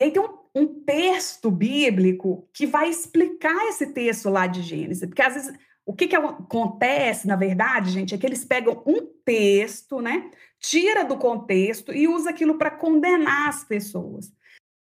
[0.00, 5.06] E aí tem um, um texto bíblico que vai explicar esse texto lá de Gênesis,
[5.06, 5.54] porque às vezes
[5.84, 11.04] o que, que acontece, na verdade, gente, é que eles pegam um texto, né, tira
[11.04, 14.32] do contexto e usa aquilo para condenar as pessoas.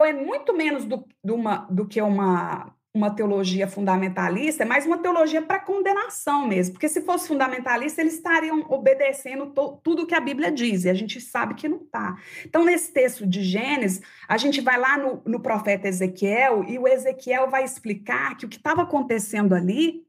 [0.01, 4.98] É muito menos do, do, uma, do que uma uma teologia fundamentalista, é mais uma
[4.98, 10.51] teologia para condenação mesmo, porque se fosse fundamentalista, eles estariam obedecendo tudo que a Bíblia
[10.51, 12.16] diz, e a gente sabe que não está.
[12.44, 16.88] Então, nesse texto de Gênesis, a gente vai lá no, no profeta Ezequiel, e o
[16.88, 20.05] Ezequiel vai explicar que o que estava acontecendo ali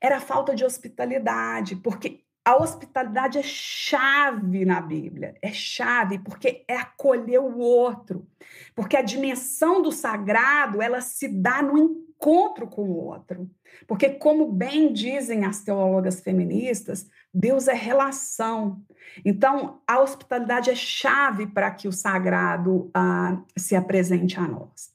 [0.00, 6.76] era falta de hospitalidade, porque a hospitalidade é chave na Bíblia, é chave, porque é
[6.76, 8.26] acolher o outro.
[8.74, 13.48] Porque a dimensão do sagrado, ela se dá no encontro com o outro.
[13.86, 18.82] Porque, como bem dizem as teólogas feministas, Deus é relação.
[19.24, 24.89] Então, a hospitalidade é chave para que o sagrado ah, se apresente a nós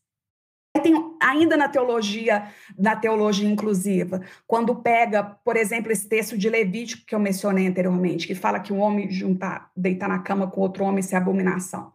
[0.82, 2.48] tem ainda na teologia,
[2.78, 8.28] na teologia inclusiva, quando pega, por exemplo, esse texto de Levítico que eu mencionei anteriormente,
[8.28, 11.92] que fala que um homem juntar, deitar na cama com outro homem isso é abominação.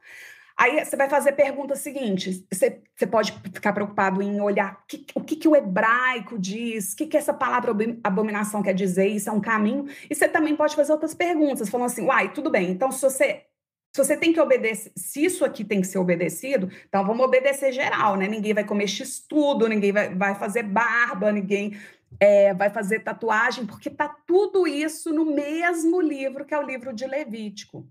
[0.61, 2.45] Aí você vai fazer perguntas seguintes.
[2.53, 6.97] Você, você pode ficar preocupado em olhar que, o que, que o hebraico diz, o
[6.97, 7.75] que, que essa palavra
[8.05, 9.87] abominação quer dizer, isso é um caminho.
[10.11, 13.47] E você também pode fazer outras perguntas, falando assim, uai, tudo bem, então se você
[13.93, 17.73] se você tem que obedecer, se isso aqui tem que ser obedecido, então vamos obedecer
[17.73, 18.29] geral, né?
[18.29, 21.77] Ninguém vai comer x-tudo, ninguém vai, vai fazer barba, ninguém
[22.19, 26.93] é, vai fazer tatuagem, porque tá tudo isso no mesmo livro que é o livro
[26.93, 27.87] de Levítico.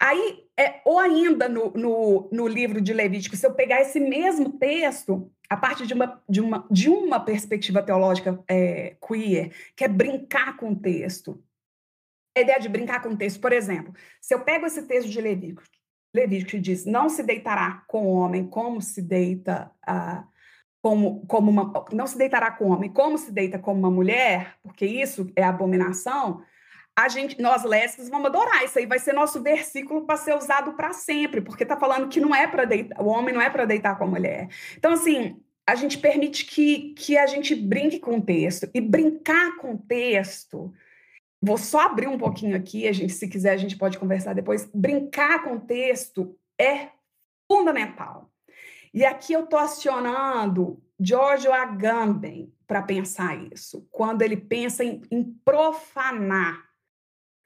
[0.00, 4.52] Aí, é, ou ainda no, no, no livro de Levítico, se eu pegar esse mesmo
[4.52, 9.88] texto, a partir de uma, de uma, de uma perspectiva teológica é, queer, que é
[9.88, 11.42] brincar com o texto,
[12.38, 15.20] a ideia de brincar com o texto, por exemplo, se eu pego esse texto de
[15.20, 15.62] Levítico,
[16.14, 20.26] Levítico que diz: não se deitará com o homem como se deita uh,
[20.80, 24.54] como, como uma, não se deitará com o homem como se deita como uma mulher,
[24.62, 26.42] porque isso é abominação.
[26.96, 30.72] A gente, nós lésbicas vamos adorar isso aí, vai ser nosso versículo para ser usado
[30.72, 33.64] para sempre, porque está falando que não é para deitar, o homem não é para
[33.64, 34.48] deitar com a mulher.
[34.76, 39.56] Então assim, a gente permite que, que a gente brinque com o texto e brincar
[39.58, 40.72] com o texto
[41.40, 44.68] Vou só abrir um pouquinho aqui, a gente, se quiser, a gente pode conversar depois.
[44.74, 46.88] Brincar com o texto é
[47.50, 48.30] fundamental.
[48.92, 55.24] E aqui eu estou acionando Giorgio Agamben para pensar isso, quando ele pensa em, em
[55.44, 56.68] profanar.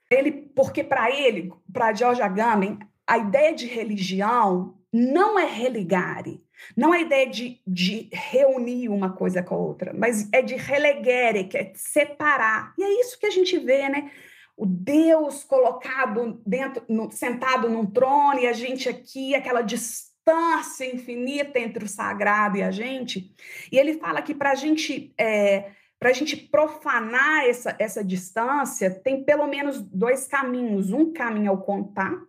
[0.09, 6.43] Ele, porque para ele, para Giorgio Agamben, a ideia de religião não é religare,
[6.75, 11.45] não é ideia de, de reunir uma coisa com a outra, mas é de relegere,
[11.45, 12.73] que é separar.
[12.77, 14.11] E é isso que a gente vê, né?
[14.55, 21.59] O Deus colocado dentro, no, sentado num trono e a gente aqui, aquela distância infinita
[21.59, 23.33] entre o sagrado e a gente.
[23.71, 25.71] E ele fala que para a gente é,
[26.09, 30.91] a gente profanar essa, essa distância, tem pelo menos dois caminhos.
[30.91, 32.27] Um caminho é o contato,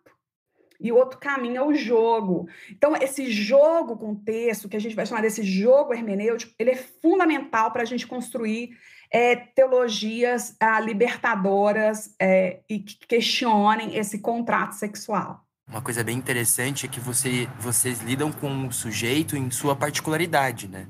[0.80, 2.48] e o outro caminho é o jogo.
[2.70, 6.76] Então, esse jogo com texto, que a gente vai chamar desse jogo hermenêutico, ele é
[6.76, 8.76] fundamental para a gente construir
[9.10, 15.44] é, teologias ah, libertadoras é, e que questionem esse contrato sexual.
[15.68, 20.68] Uma coisa bem interessante é que você, vocês lidam com o sujeito em sua particularidade,
[20.68, 20.86] né?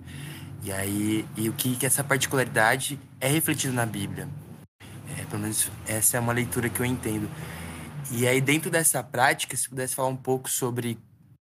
[0.64, 4.26] E aí, e o que, que essa particularidade é refletida na Bíblia.
[5.18, 7.28] É, pelo menos essa é uma leitura que eu entendo.
[8.12, 10.98] E aí, dentro dessa prática, se pudesse falar um pouco sobre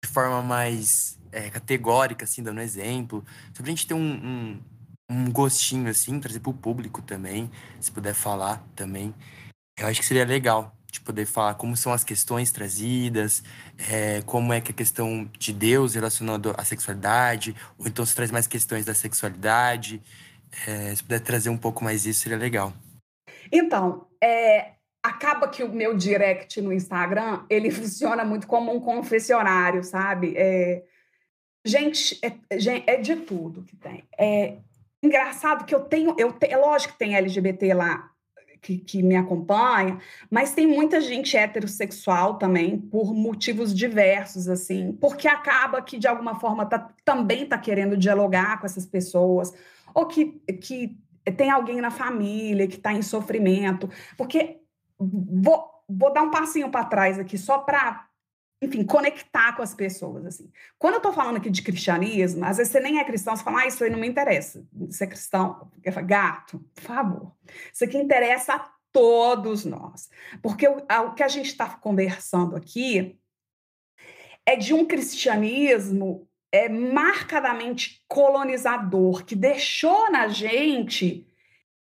[0.04, 4.62] de forma mais é, categórica, assim, dando exemplo, só pra gente ter um, um,
[5.10, 9.14] um gostinho, assim, trazer pro público também, se puder falar também.
[9.78, 13.44] Eu acho que seria legal de poder falar como são as questões trazidas,
[13.90, 18.32] é, como é que a questão de Deus relacionado à sexualidade, ou então se traz
[18.32, 20.02] mais questões da sexualidade.
[20.66, 22.74] É, se puder trazer um pouco mais isso, seria legal.
[23.52, 24.77] Então, é,
[25.08, 30.34] acaba que o meu direct no Instagram, ele funciona muito como um confessionário, sabe?
[30.36, 30.84] É,
[31.66, 32.34] gente, é,
[32.94, 34.04] é, de tudo que tem.
[34.18, 34.58] É
[35.02, 38.12] engraçado que eu tenho, eu te, é lógico que tem LGBT lá
[38.62, 40.00] que, que, me acompanha,
[40.30, 46.40] mas tem muita gente heterossexual também, por motivos diversos, assim, porque acaba que, de alguma
[46.40, 49.54] forma, tá, também está querendo dialogar com essas pessoas,
[49.94, 50.98] ou que, que
[51.38, 54.60] tem alguém na família que está em sofrimento, porque
[55.00, 58.08] vou, vou dar um passinho para trás aqui, só para
[58.62, 60.52] enfim, conectar com as pessoas, assim.
[60.80, 63.62] Quando eu estou falando aqui de cristianismo, às vezes você nem é cristão, você fala,
[63.62, 64.66] ah, isso aí não me interessa.
[64.74, 65.72] Você é cristão,
[66.06, 67.36] gato, por favor.
[67.72, 70.10] Isso aqui interessa a todos nós.
[70.42, 73.20] Porque o, a, o que a gente está conversando aqui
[74.44, 81.28] é de um cristianismo é, marcadamente colonizador, que deixou na gente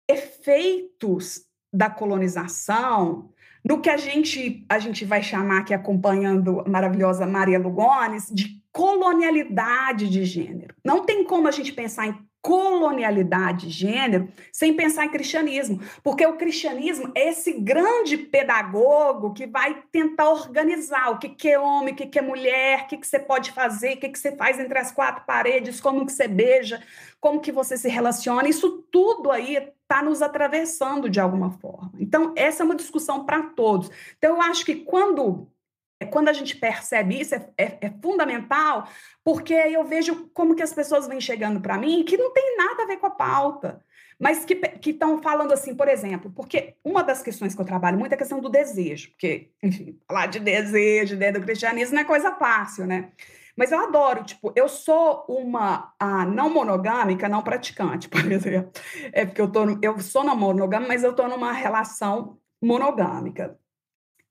[0.09, 1.44] efeitos
[1.75, 3.31] da colonização
[3.65, 8.63] no que a gente, a gente vai chamar aqui, acompanhando a maravilhosa Maria Lugones, de
[8.71, 10.75] colonialidade de gênero.
[10.85, 16.27] Não tem como a gente pensar em colonialidade de gênero sem pensar em cristianismo, porque
[16.27, 21.95] o cristianismo é esse grande pedagogo que vai tentar organizar o que, que é homem,
[21.95, 24.37] o que, que é mulher, o que, que você pode fazer, o que, que você
[24.37, 26.83] faz entre as quatro paredes, como que você beija,
[27.19, 31.93] como que você se relaciona, isso tudo aí está nos atravessando de alguma forma.
[31.99, 33.91] Então, essa é uma discussão para todos.
[34.19, 35.49] Então, eu acho que quando
[36.11, 38.87] quando a gente percebe isso, é, é, é, fundamental,
[39.23, 42.83] porque eu vejo como que as pessoas vêm chegando para mim que não tem nada
[42.83, 43.81] a ver com a pauta,
[44.19, 48.13] mas que estão falando assim, por exemplo, porque uma das questões que eu trabalho muito
[48.13, 52.05] é a questão do desejo, porque, enfim, falar de desejo dentro do cristianismo não é
[52.05, 53.11] coisa fácil, né?
[53.57, 58.71] Mas eu adoro, tipo, eu sou uma a, não monogâmica, não praticante, por exemplo.
[59.13, 63.59] É porque eu, tô, eu sou não monogâmica, mas eu estou numa relação monogâmica.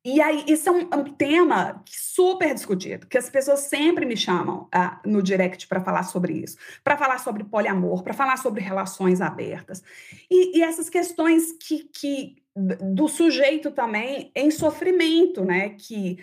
[0.06, 4.64] E aí, isso é um, um, tema super discutido, que as pessoas sempre me chamam
[4.64, 9.22] uh, no direct para falar sobre isso, para falar sobre poliamor, para falar sobre relações
[9.22, 9.82] abertas.
[10.30, 15.70] E, e essas questões que, que do sujeito também em sofrimento, né?
[15.70, 16.18] Que,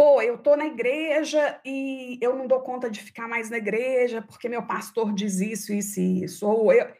[0.00, 4.22] pô, eu tô na igreja e eu não dou conta de ficar mais na igreja
[4.22, 6.48] porque meu pastor diz isso, isso e isso.
[6.48, 6.90] Ou eu,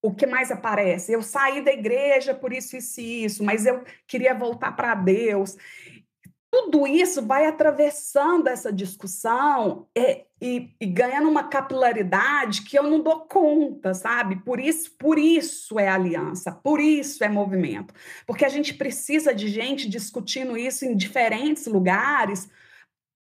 [0.00, 1.12] o que mais aparece?
[1.12, 5.54] Eu saí da igreja por isso, isso e isso, mas eu queria voltar para Deus.
[6.58, 13.02] Tudo isso vai atravessando essa discussão e, e, e, ganhando uma capilaridade que eu não
[13.02, 14.36] dou conta, sabe?
[14.36, 17.92] Por isso, por isso é aliança, por isso é movimento.
[18.26, 22.48] Porque a gente precisa de gente discutindo isso em diferentes lugares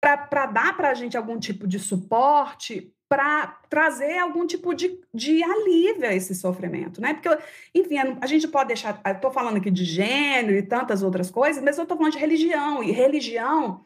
[0.00, 5.40] para dar para a gente algum tipo de suporte para trazer algum tipo de, de
[5.40, 7.14] alívio a esse sofrimento, né?
[7.14, 7.28] Porque,
[7.72, 9.00] enfim, a gente pode deixar.
[9.06, 12.18] Eu estou falando aqui de gênero e tantas outras coisas, mas eu estou falando de
[12.18, 13.82] religião, e religião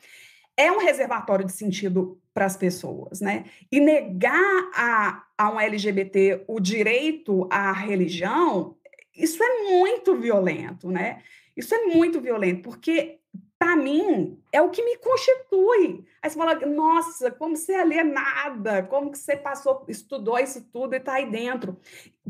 [0.57, 3.45] é um reservatório de sentido para as pessoas, né?
[3.71, 8.77] E negar a, a um LGBT o direito à religião,
[9.15, 11.19] isso é muito violento, né?
[11.55, 13.19] Isso é muito violento, porque
[13.59, 16.05] para mim, é o que me constitui.
[16.23, 20.95] Aí você fala, nossa, como você é alienada, como que você passou, estudou isso tudo
[20.95, 21.77] e está aí dentro.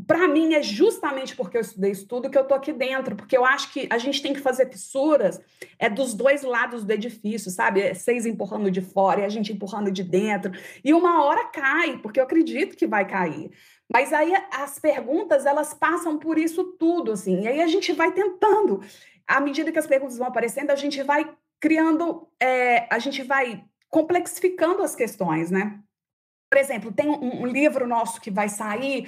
[0.07, 3.37] Para mim, é justamente porque eu estudei isso tudo que eu estou aqui dentro, porque
[3.37, 5.39] eu acho que a gente tem que fazer fissuras
[5.77, 7.81] é dos dois lados do edifício, sabe?
[7.81, 10.51] É seis empurrando de fora e a gente empurrando de dentro.
[10.83, 13.51] E uma hora cai, porque eu acredito que vai cair.
[13.91, 17.41] Mas aí as perguntas, elas passam por isso tudo, assim.
[17.41, 18.81] E aí a gente vai tentando
[19.29, 23.63] à medida que as perguntas vão aparecendo, a gente vai criando, é, a gente vai
[23.87, 25.79] complexificando as questões, né?
[26.51, 29.07] Por exemplo, tem um, um livro nosso que vai sair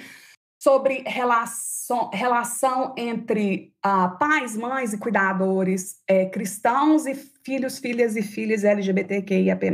[0.62, 8.22] sobre relação, relação entre uh, pais, mães e cuidadores é, cristãos e filhos, filhas e
[8.22, 9.66] filhas LGBTQIAP+.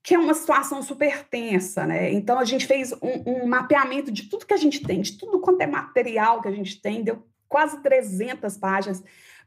[0.00, 2.12] Que é uma situação super tensa, né?
[2.12, 5.40] Então, a gente fez um, um mapeamento de tudo que a gente tem, de tudo
[5.40, 9.00] quanto é material que a gente tem, deu quase 300 páginas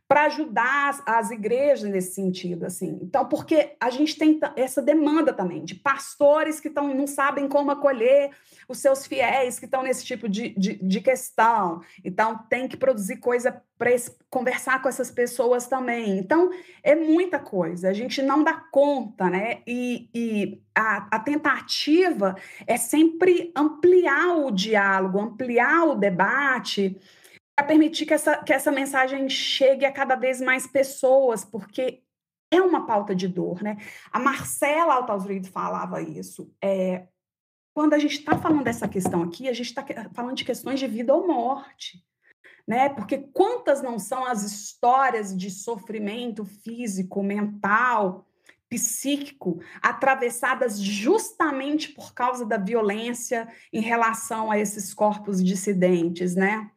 [0.08, 2.98] para ajudar as, as, igrejas nesse sentido, assim.
[3.02, 7.72] Então, porque a gente tem essa demanda também de pastores que tão, não sabem como
[7.72, 8.32] acolher
[8.70, 11.82] os seus fiéis que estão nesse tipo de, de, de, questão.
[12.06, 13.90] Então, tem que produzir coisa para
[14.30, 16.18] conversar com essas pessoas também.
[16.18, 16.52] Então,
[16.82, 19.60] é muita coisa, a gente não dá conta, né?
[19.68, 22.34] E, e a, a tentativa
[22.66, 26.98] é sempre ampliar o diálogo, ampliar o debate
[27.64, 32.04] permitir que essa, que essa mensagem chegue a cada vez mais pessoas, porque
[32.52, 33.78] é uma pauta de dor, né?
[34.12, 36.54] A Marcela Altausrid falava isso.
[36.64, 37.08] É,
[37.74, 40.88] quando a gente está falando dessa questão aqui, a gente está falando de questões de
[40.88, 42.04] vida ou morte,
[42.68, 42.90] né?
[42.90, 48.27] Porque quantas não são as histórias de sofrimento físico, mental,
[48.70, 56.70] psíquico atravessadas justamente por causa da violência em relação a esses corpos dissidentes, né?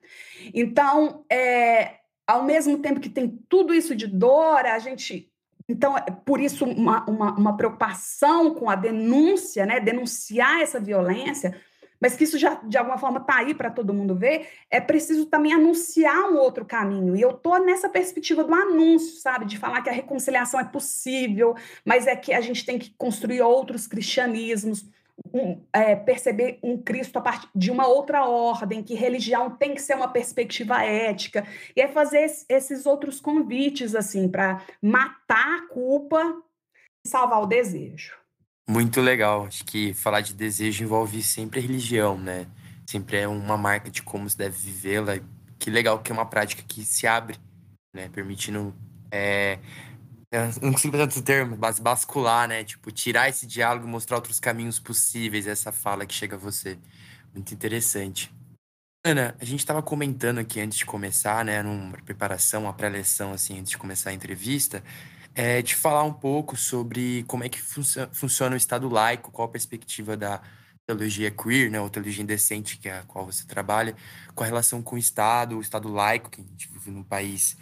[0.55, 5.31] Então, é, ao mesmo tempo que tem tudo isso de dor, a gente
[5.69, 9.79] então, é por isso, uma, uma, uma, preocupação com a denúncia, né?
[9.79, 11.55] denunciar essa violência,
[12.01, 15.27] mas que isso já, de alguma forma, está aí para todo mundo ver, é preciso
[15.27, 17.15] também anunciar um outro caminho.
[17.15, 19.45] E eu estou nessa perspectiva do anúncio, sabe?
[19.45, 23.43] De falar que a reconciliação é possível, mas é que a gente tem que construir
[23.43, 24.89] outros cristianismos,
[25.35, 29.83] um, é, perceber um Cristo a partir de uma outra ordem, que religião tem que
[29.83, 31.47] ser uma perspectiva ética,
[31.77, 36.43] e é fazer esses outros convites, assim, para matar a culpa
[37.05, 38.21] e salvar o desejo.
[38.71, 39.47] Muito legal.
[39.47, 42.47] Acho que falar de desejo envolve sempre religião, né?
[42.87, 45.19] Sempre é uma marca de como se deve vivê-la.
[45.59, 47.37] Que legal que é uma prática que se abre,
[47.93, 48.09] né?
[48.11, 48.73] Permitindo.
[49.11, 49.59] É...
[50.63, 52.63] Não consigo pensar outro termo, mas bascular, né?
[52.63, 56.79] Tipo, tirar esse diálogo e mostrar outros caminhos possíveis, essa fala que chega a você.
[57.35, 58.33] Muito interessante.
[59.05, 61.61] Ana, a gente estava comentando aqui antes de começar, né?
[61.61, 64.81] Numa preparação, uma pré-leção, assim, antes de começar a entrevista
[65.35, 67.61] é, de falar um pouco sobre como é que
[68.13, 70.41] funciona o Estado laico, qual a perspectiva da
[70.87, 73.95] teologia queer, né, ou teologia indecente, que é a qual você trabalha,
[74.35, 77.57] com a relação com o Estado, o Estado laico, que a gente vive num país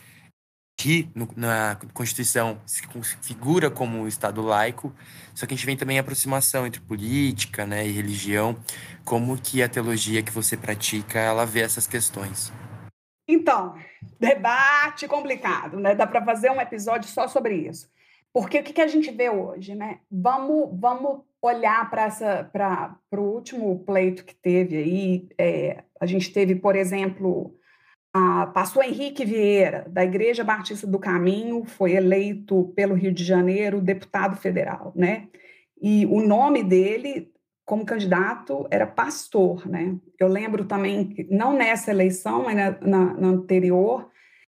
[0.78, 4.94] que no, na Constituição se configura como um Estado laico,
[5.34, 8.56] só que a gente vem também a aproximação entre política né, e religião,
[9.04, 12.52] como que a teologia que você pratica, ela vê essas questões.
[13.28, 13.74] Então,
[14.18, 15.94] debate complicado, né?
[15.94, 17.88] Dá para fazer um episódio só sobre isso.
[18.32, 19.98] Porque o que, que a gente vê hoje, né?
[20.10, 25.28] Vamos, vamos olhar para o último pleito que teve aí.
[25.38, 27.54] É, a gente teve, por exemplo,
[28.12, 33.80] a pastor Henrique Vieira, da Igreja Batista do Caminho, foi eleito pelo Rio de Janeiro
[33.80, 35.28] deputado federal, né?
[35.80, 37.30] E o nome dele
[37.68, 39.94] como candidato era pastor, né?
[40.18, 44.10] Eu lembro também, não nessa eleição, mas na, na, na anterior,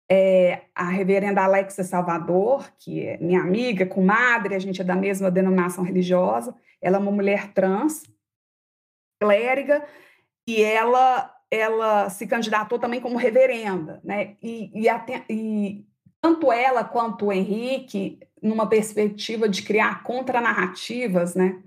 [0.08, 5.32] é, a reverenda Alexa Salvador, que é minha amiga, comadre, a gente é da mesma
[5.32, 8.04] denominação religiosa, ela é uma mulher trans,
[9.20, 9.84] clériga,
[10.48, 14.36] e ela ela se candidatou também como reverenda, né?
[14.40, 14.88] E, e,
[15.28, 15.84] e
[16.22, 21.60] tanto ela quanto o Henrique, numa perspectiva de criar contranarrativas, né?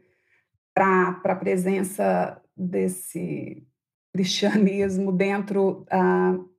[0.74, 3.66] Para a presença desse
[4.12, 6.50] cristianismo dentro uh,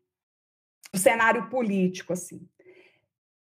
[0.91, 2.47] do cenário político, assim.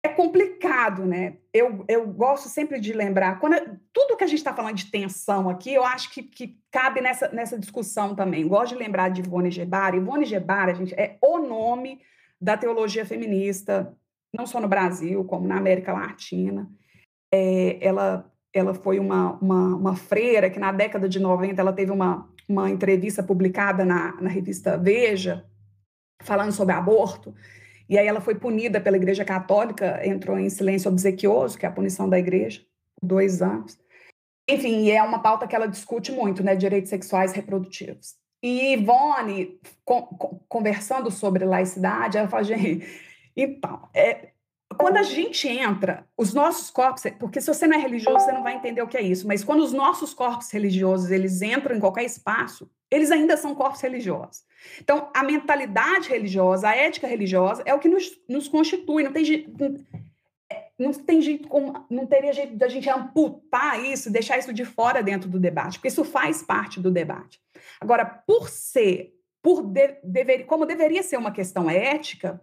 [0.02, 1.38] É complicado, né?
[1.52, 3.56] Eu, eu gosto sempre de lembrar, quando
[3.92, 7.28] tudo que a gente está falando de tensão aqui, eu acho que, que cabe nessa,
[7.28, 8.42] nessa discussão também.
[8.42, 9.96] Eu gosto de lembrar de Ivone Gebara.
[9.96, 12.00] Ivone Gebara, gente, é o nome
[12.40, 13.96] da teologia feminista,
[14.32, 16.70] não só no Brasil, como na América Latina.
[17.32, 21.90] É, ela ela foi uma, uma, uma, freira que na década de 90 ela teve
[21.90, 25.44] uma, uma entrevista publicada na, na revista Veja,
[26.22, 27.34] falando sobre aborto,
[27.88, 31.72] e aí ela foi punida pela Igreja Católica, entrou em silêncio obsequioso, que é a
[31.72, 32.62] punição da Igreja,
[33.00, 33.78] por dois anos.
[34.48, 38.14] Enfim, é uma pauta que ela discute muito, né, direitos sexuais reprodutivos.
[38.42, 39.60] E Ivone,
[40.48, 42.86] conversando sobre laicidade, ela fala, gente,
[43.36, 44.30] então, é,
[44.78, 48.42] quando a gente entra, os nossos corpos, porque se você não é religioso, você não
[48.42, 51.80] vai entender o que é isso, mas quando os nossos corpos religiosos, eles entram em
[51.80, 54.44] qualquer espaço, eles ainda são corpos religiosos.
[54.80, 59.24] Então, a mentalidade religiosa, a ética religiosa é o que nos, nos constitui, não tem
[59.24, 59.52] jeito,
[60.78, 65.02] não tem jeito como, não teria jeito da gente amputar isso, deixar isso de fora
[65.02, 67.40] dentro do debate, porque isso faz parte do debate.
[67.80, 72.40] Agora, por ser, por de, dever, como deveria ser uma questão ética,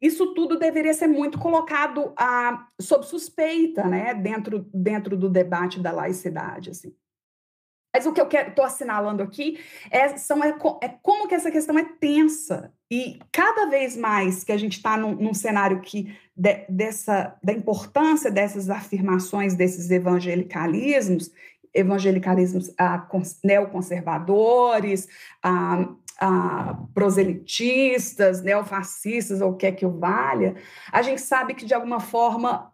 [0.00, 5.92] isso tudo deveria ser muito colocado a, sob suspeita, né, dentro, dentro do debate da
[5.92, 6.94] laicidade, assim.
[7.96, 9.58] Mas o que eu estou assinalando aqui
[9.90, 14.52] é, são, é, é, como que essa questão é tensa e cada vez mais que
[14.52, 21.32] a gente está num, num, cenário que de, dessa da importância dessas afirmações desses evangelicalismos,
[21.72, 23.08] evangelicalismos ah,
[23.42, 25.08] neoconservadores,
[25.42, 25.88] ah,
[26.20, 30.56] ah, proselitistas, neofascistas, ou o que é que o valha,
[30.92, 32.72] a gente sabe que de alguma forma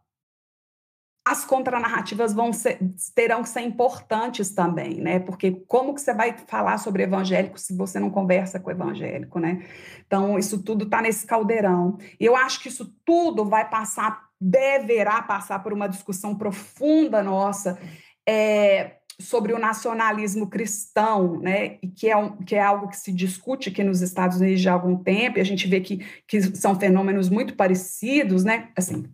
[1.25, 2.81] as contranarrativas vão ser,
[3.15, 5.21] terão que ser importantes também, né?
[5.21, 9.39] Porque como que você vai falar sobre evangélico se você não conversa com o evangélico,
[9.39, 9.65] né?
[10.05, 11.97] Então, isso tudo está nesse caldeirão.
[12.19, 17.79] E eu acho que isso tudo vai passar, deverá passar por uma discussão profunda nossa
[18.27, 21.79] é, sobre o nacionalismo cristão, né?
[21.83, 24.73] E que é, um, que é algo que se discute aqui nos Estados Unidos já
[24.73, 28.71] há algum tempo, e a gente vê que, que são fenômenos muito parecidos, né?
[28.77, 29.05] Assim,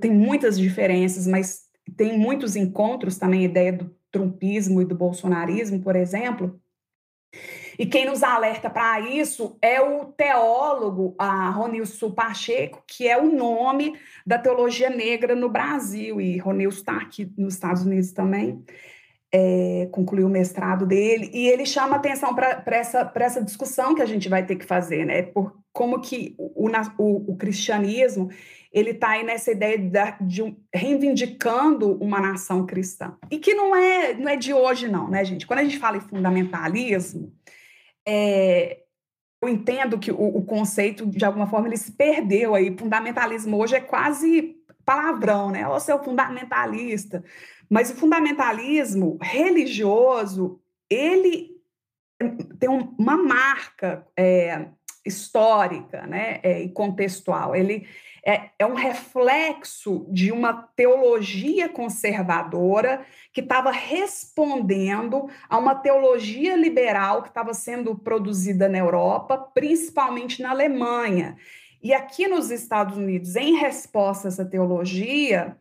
[0.00, 1.66] tem muitas diferenças, mas
[1.96, 6.60] tem muitos encontros também, a ideia do trumpismo e do bolsonarismo, por exemplo.
[7.78, 13.30] E quem nos alerta para isso é o teólogo a Ronilson Pacheco, que é o
[13.32, 13.94] nome
[14.26, 18.64] da teologia negra no Brasil, e Ronilson está aqui nos Estados Unidos também,
[19.32, 24.06] é, concluiu o mestrado dele, e ele chama atenção para essa, essa discussão que a
[24.06, 25.22] gente vai ter que fazer, né?
[25.22, 28.30] Por como que o, o, o cristianismo
[28.72, 33.16] ele está aí nessa ideia de, de um, reivindicando uma nação cristã.
[33.30, 35.46] E que não é, não é de hoje, não, né, gente?
[35.46, 37.32] Quando a gente fala em fundamentalismo,
[38.06, 38.82] é,
[39.42, 42.76] eu entendo que o, o, conceito, de alguma forma, ele se perdeu aí.
[42.76, 45.66] Fundamentalismo hoje é quase palavrão, né?
[45.66, 47.24] Você é o fundamentalista.
[47.68, 51.50] Mas o fundamentalismo religioso, ele
[52.58, 54.68] tem uma marca é,
[55.06, 57.54] histórica né, é, e contextual.
[57.54, 57.86] Ele,
[58.24, 67.22] é, é um reflexo de uma teologia conservadora que estava respondendo a uma teologia liberal
[67.22, 71.36] que estava sendo produzida na Europa, principalmente na Alemanha.
[71.82, 75.56] E aqui nos Estados Unidos, em resposta a essa teologia,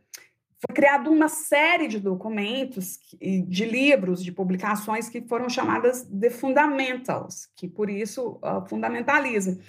[0.60, 7.48] foi criada uma série de documentos, de livros, de publicações que foram chamadas de fundamentals,
[7.56, 9.60] que por isso uh, fundamentalismo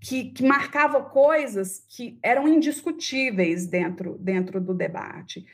[0.00, 5.44] que, que marcava coisas que eram indiscutíveis dentro, dentro do debate.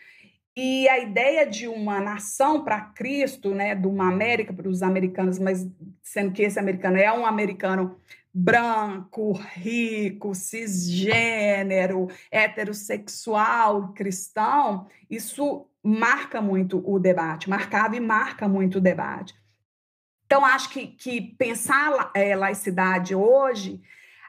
[0.54, 5.38] E a ideia de uma nação para Cristo, né, de uma América para os americanos,
[5.38, 5.66] mas
[6.02, 7.96] sendo que esse americano é um americano
[8.32, 18.80] branco, rico, cisgênero, heterossexual, cristão, isso marca muito o debate, marcava e marca muito o
[18.80, 19.34] debate.
[20.24, 23.82] Então, acho que, que pensar é, laicidade hoje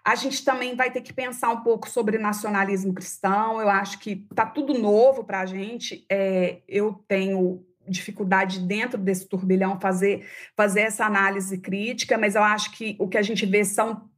[0.04, 3.62] a gente também vai ter que pensar um pouco sobre nacionalismo cristão.
[3.62, 6.06] Eu acho que está tudo novo para a gente.
[6.10, 12.71] É, eu tenho dificuldade dentro desse turbilhão fazer fazer essa análise crítica, mas eu acho
[12.71, 14.09] que o que a gente vê são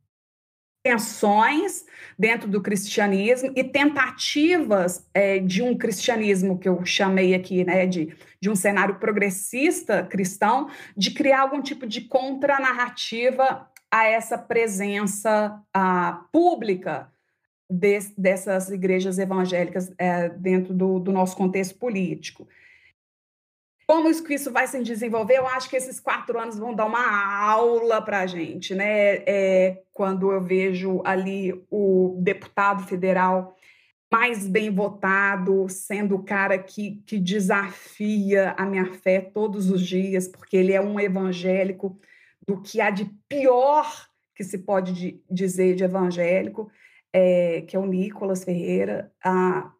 [0.86, 1.84] tensões
[2.18, 8.16] dentro do cristianismo e tentativas é, de um cristianismo que eu chamei aqui, né, de,
[8.40, 16.28] de um cenário progressista cristão, de criar algum tipo de contranarrativa a essa presença a,
[16.32, 17.12] pública
[17.68, 22.48] de, dessas igrejas evangélicas é, dentro do, do, nosso contexto político.
[23.88, 25.38] Como isso, isso vai se desenvolver?
[25.38, 29.18] Eu acho que esses quatro anos vão dar uma aula para a gente, né?
[29.28, 33.56] É, quando eu vejo ali o deputado federal
[34.12, 40.28] mais bem votado, sendo o cara que, que desafia a minha fé todos os dias,
[40.28, 42.00] porque ele é um evangélico
[42.48, 46.70] do que há de pior que se pode dizer de evangélico,
[47.12, 49.12] é, que é o Nicolas Ferreira.
[49.24, 49.72] Ah,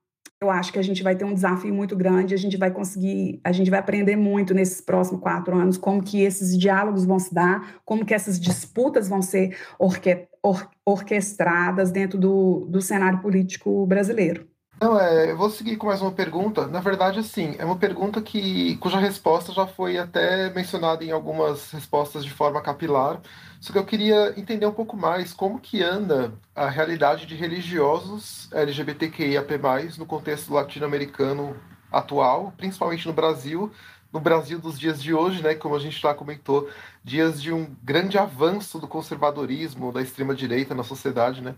[0.46, 3.40] eu acho que a gente vai ter um desafio muito grande, a gente vai conseguir,
[3.44, 7.34] a gente vai aprender muito nesses próximos quatro anos, como que esses diálogos vão se
[7.34, 13.86] dar, como que essas disputas vão ser orque, or, orquestradas dentro do, do cenário político
[13.86, 14.55] brasileiro.
[14.82, 16.68] Não, é, eu vou seguir com mais uma pergunta.
[16.68, 21.72] Na verdade, assim, é uma pergunta que, cuja resposta já foi até mencionada em algumas
[21.72, 23.22] respostas de forma capilar.
[23.62, 28.50] Só que eu queria entender um pouco mais como que anda a realidade de religiosos
[28.52, 31.56] LGBTQIAP+, no contexto latino-americano
[31.92, 33.72] atual, principalmente no Brasil,
[34.12, 36.70] no Brasil dos dias de hoje, né, como a gente já comentou,
[37.04, 41.56] dias de um grande avanço do conservadorismo, da extrema-direita na sociedade, né?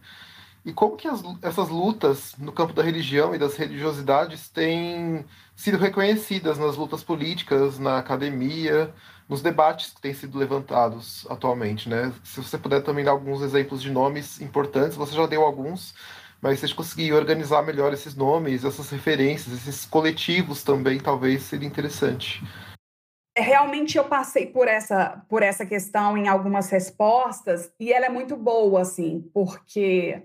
[0.66, 5.78] E como que as, essas lutas no campo da religião e das religiosidades têm sido
[5.78, 8.93] reconhecidas nas lutas políticas, na academia,
[9.28, 12.14] nos debates que têm sido levantados atualmente, né?
[12.24, 15.93] Se você puder também dar alguns exemplos de nomes importantes, você já deu alguns,
[16.41, 21.43] mas se a gente conseguir organizar melhor esses nomes, essas referências, esses coletivos também, talvez
[21.43, 22.41] seria interessante.
[23.36, 28.36] realmente eu passei por essa por essa questão em algumas respostas e ela é muito
[28.36, 30.24] boa assim porque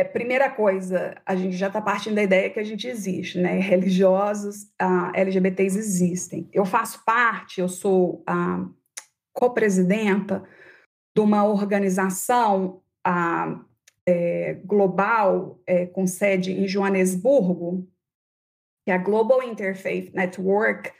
[0.00, 3.58] é, primeira coisa a gente já está partindo da ideia que a gente existe né
[3.58, 8.64] religiosos ah, LGBTs existem eu faço parte eu sou a
[9.32, 10.42] co-presidenta
[11.14, 12.82] de uma organização
[14.06, 17.88] é, global é, com sede em Joanesburgo
[18.84, 20.90] que é a Global Interfaith Network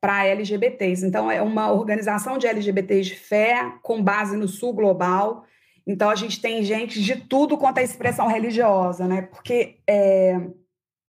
[0.00, 1.06] para LGBTs.
[1.06, 5.44] Então, é uma organização de LGBTs de fé com base no Sul Global.
[5.86, 9.22] Então, a gente tem gente de tudo quanto é expressão religiosa, né?
[9.22, 10.40] Porque é,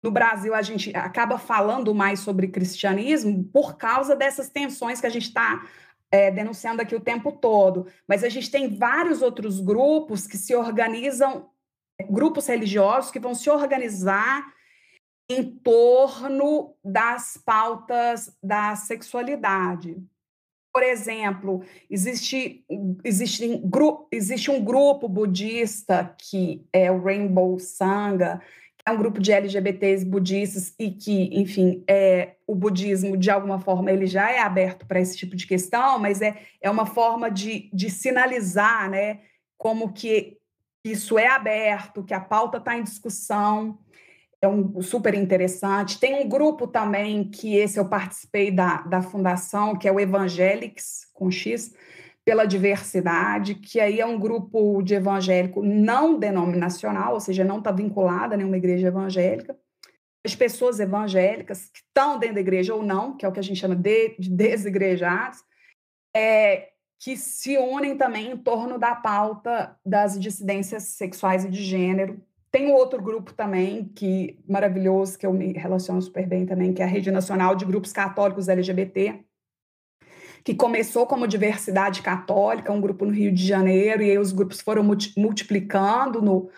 [0.02, 5.10] no Brasil a gente acaba falando mais sobre cristianismo por causa dessas tensões que a
[5.10, 5.66] gente está
[6.10, 7.86] é, denunciando aqui o tempo todo.
[8.06, 11.50] Mas a gente tem vários outros grupos que se organizam,
[12.10, 14.44] grupos religiosos que vão se organizar
[15.28, 19.96] em torno das pautas da sexualidade.
[20.74, 22.64] Por exemplo, existe,
[23.04, 23.62] existe,
[24.10, 28.42] existe um grupo budista que é o Rainbow Sangha,
[28.76, 33.60] que é um grupo de LGBTs budistas e que, enfim, é, o budismo, de alguma
[33.60, 37.30] forma, ele já é aberto para esse tipo de questão, mas é, é uma forma
[37.30, 39.20] de, de sinalizar né,
[39.56, 40.38] como que
[40.84, 43.78] isso é aberto, que a pauta está em discussão
[44.44, 45.98] é um super interessante.
[45.98, 51.06] Tem um grupo também que esse eu participei da, da fundação, que é o Evangelics,
[51.12, 51.74] com X,
[52.24, 57.70] pela diversidade, que aí é um grupo de evangélico não denominacional, ou seja, não está
[57.70, 59.56] vinculada a nenhuma igreja evangélica.
[60.24, 63.42] As pessoas evangélicas que estão dentro da igreja ou não, que é o que a
[63.42, 65.40] gente chama de, de desigrejados,
[66.16, 72.22] é, que se unem também em torno da pauta das dissidências sexuais e de gênero,
[72.54, 76.80] tem um outro grupo também, que maravilhoso, que eu me relaciono super bem também, que
[76.80, 79.24] é a Rede Nacional de Grupos Católicos LGBT,
[80.44, 84.60] que começou como Diversidade Católica, um grupo no Rio de Janeiro, e aí os grupos
[84.60, 84.84] foram
[85.16, 86.48] multiplicando no,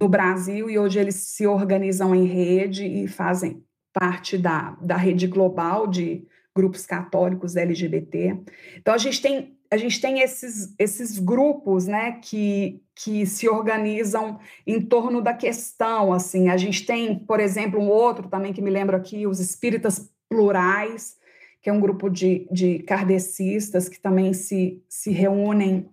[0.00, 5.26] no Brasil, e hoje eles se organizam em rede e fazem parte da, da rede
[5.26, 6.24] global de
[6.54, 8.38] grupos católicos LGBT.
[8.76, 14.40] Então, a gente tem a gente tem esses, esses grupos né, que, que se organizam
[14.66, 16.12] em torno da questão.
[16.12, 20.10] assim A gente tem, por exemplo, um outro também que me lembro aqui, os Espíritas
[20.28, 21.16] Plurais,
[21.62, 25.88] que é um grupo de, de kardecistas que também se, se reúnem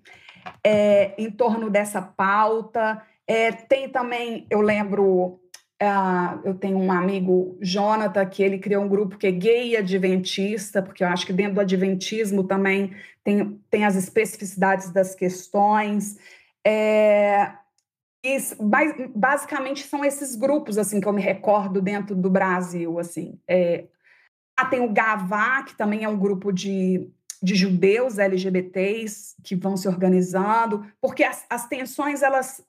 [0.63, 3.03] é, em torno dessa pauta.
[3.27, 5.39] É, tem também, eu lembro,
[5.81, 10.81] Uh, eu tenho um amigo, Jonathan, que ele criou um grupo que é gay adventista,
[10.81, 16.17] porque eu acho que dentro do adventismo também tem, tem as especificidades das questões.
[16.65, 17.51] É,
[18.23, 18.37] e,
[19.15, 22.97] basicamente são esses grupos assim que eu me recordo dentro do Brasil.
[22.97, 23.39] Assim.
[23.47, 23.85] É,
[24.57, 27.07] ah, tem o Gavá, que também é um grupo de,
[27.41, 32.65] de judeus LGBTs que vão se organizando, porque as, as tensões elas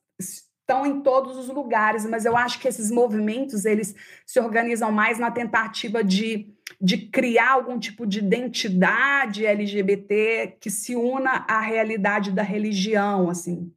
[0.68, 3.94] estão em todos os lugares, mas eu acho que esses movimentos eles
[4.26, 10.94] se organizam mais na tentativa de, de criar algum tipo de identidade LGBT que se
[10.94, 13.72] una à realidade da religião, assim.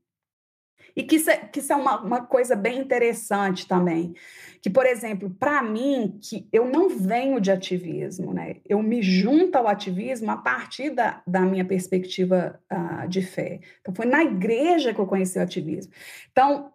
[0.93, 4.13] E que isso é, que isso é uma, uma coisa bem interessante também.
[4.61, 8.57] Que, por exemplo, para mim, que eu não venho de ativismo, né?
[8.67, 13.61] Eu me junto ao ativismo a partir da, da minha perspectiva uh, de fé.
[13.79, 15.93] Então, foi na igreja que eu conheci o ativismo.
[16.29, 16.73] Então,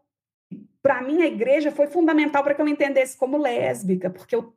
[0.86, 4.54] para mim, a igreja foi fundamental para que eu entendesse como lésbica, porque eu,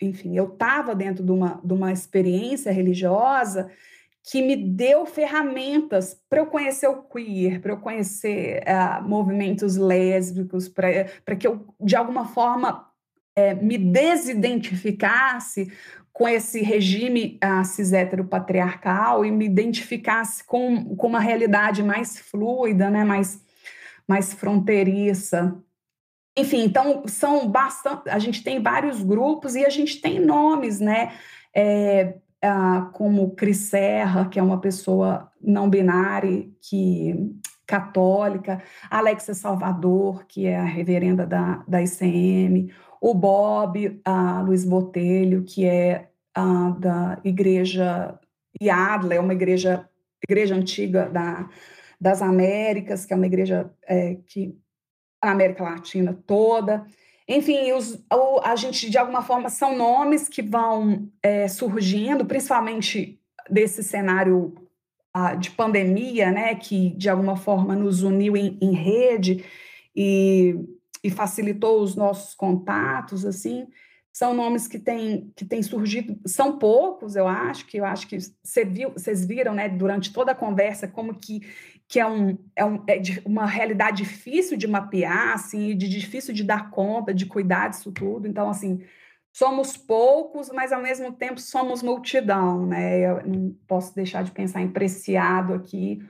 [0.00, 3.68] enfim, eu estava dentro de uma, de uma experiência religiosa
[4.22, 10.68] que me deu ferramentas para eu conhecer o queer, para eu conhecer uh, movimentos lésbicos,
[10.68, 12.88] para que eu, de alguma forma,
[13.34, 15.72] é, me desidentificasse
[16.12, 17.90] com esse regime uh, cis
[18.30, 23.47] patriarcal e me identificasse com, com uma realidade mais fluida, né, mais
[24.08, 25.56] mais fronteiriça.
[26.36, 28.08] Enfim, então são bastante.
[28.08, 31.12] A gente tem vários grupos e a gente tem nomes, né?
[31.54, 32.14] É,
[32.92, 37.14] como Cris Serra, que é uma pessoa não binária, que
[37.66, 45.44] católica, Alexia Salvador, que é a reverenda da, da ICM, o Bob, a Luiz Botelho,
[45.44, 46.08] que é
[46.78, 48.18] da igreja
[48.60, 49.88] Iadla, é uma igreja,
[50.28, 51.48] igreja antiga da,
[52.00, 54.56] das Américas, que é uma igreja é, que
[55.20, 56.86] a América Latina toda.
[57.26, 58.02] Enfim, os,
[58.42, 63.20] a gente, de alguma forma, são nomes que vão é, surgindo, principalmente
[63.50, 64.54] desse cenário
[65.38, 69.44] de pandemia, né, que de alguma forma nos uniu em, em rede
[69.94, 70.54] e,
[71.02, 73.66] e facilitou os nossos contatos, assim,
[74.12, 78.18] são nomes que têm que têm surgido, são poucos, eu acho, que eu acho que
[78.42, 81.40] vocês viram, né, durante toda a conversa, como que,
[81.88, 86.44] que é, um, é, um, é uma realidade difícil de mapear, assim, de difícil de
[86.44, 88.28] dar conta, de cuidar disso tudo.
[88.28, 88.84] Então, assim,
[89.32, 93.00] somos poucos, mas ao mesmo tempo somos multidão, né?
[93.00, 96.04] Eu não posso deixar de pensar em preciado aqui,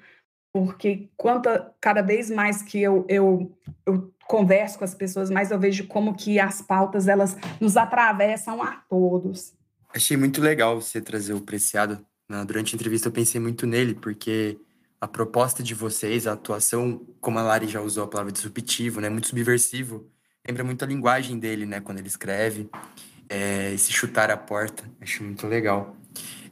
[0.52, 3.56] porque quanta, cada vez mais que eu, eu,
[3.86, 8.60] eu converso com as pessoas, mais eu vejo como que as pautas elas nos atravessam
[8.60, 9.54] a todos.
[9.94, 12.04] Achei muito legal você trazer o Preciado.
[12.28, 12.44] Né?
[12.44, 14.58] Durante a entrevista eu pensei muito nele, porque
[15.00, 19.08] a proposta de vocês, a atuação, como a Lari já usou a palavra disruptivo, né?
[19.08, 20.08] muito subversivo,
[20.46, 21.80] lembra muito a linguagem dele, né?
[21.80, 22.68] quando ele escreve,
[23.28, 25.96] é, esse chutar a porta, acho muito legal.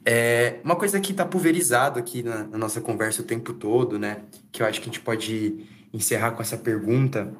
[0.05, 4.21] É, uma coisa que está pulverizado aqui na, na, nossa conversa o tempo todo, né?
[4.53, 7.33] Que eu acho que a gente pode encerrar com essa pergunta.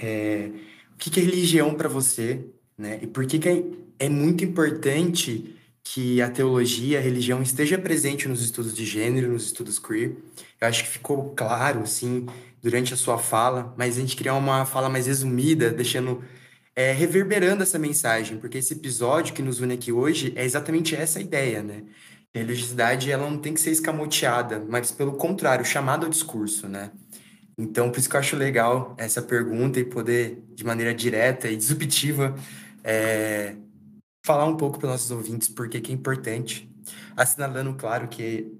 [0.00, 0.50] É,
[0.94, 2.46] o que, que é religião para você?
[2.78, 2.98] Né?
[3.02, 3.62] E por que, que é,
[3.98, 5.51] é muito importante
[5.84, 10.16] que a teologia, a religião esteja presente nos estudos de gênero, nos estudos queer?
[10.60, 12.26] Eu acho que ficou claro, assim,
[12.62, 16.22] durante a sua fala, mas a gente criar uma fala mais resumida, deixando
[16.74, 21.20] é, reverberando essa mensagem, porque esse episódio que nos une aqui hoje é exatamente essa
[21.20, 21.84] ideia, né?
[22.34, 26.90] A religiosidade ela não tem que ser escamoteada, mas pelo contrário, chamada ao discurso, né?
[27.58, 31.56] Então, por isso que eu acho legal essa pergunta e poder, de maneira direta e
[31.56, 32.34] disruptiva,
[32.82, 33.54] é,
[34.24, 36.70] falar um pouco para os nossos ouvintes por que é importante,
[37.16, 38.52] assinalando, claro, que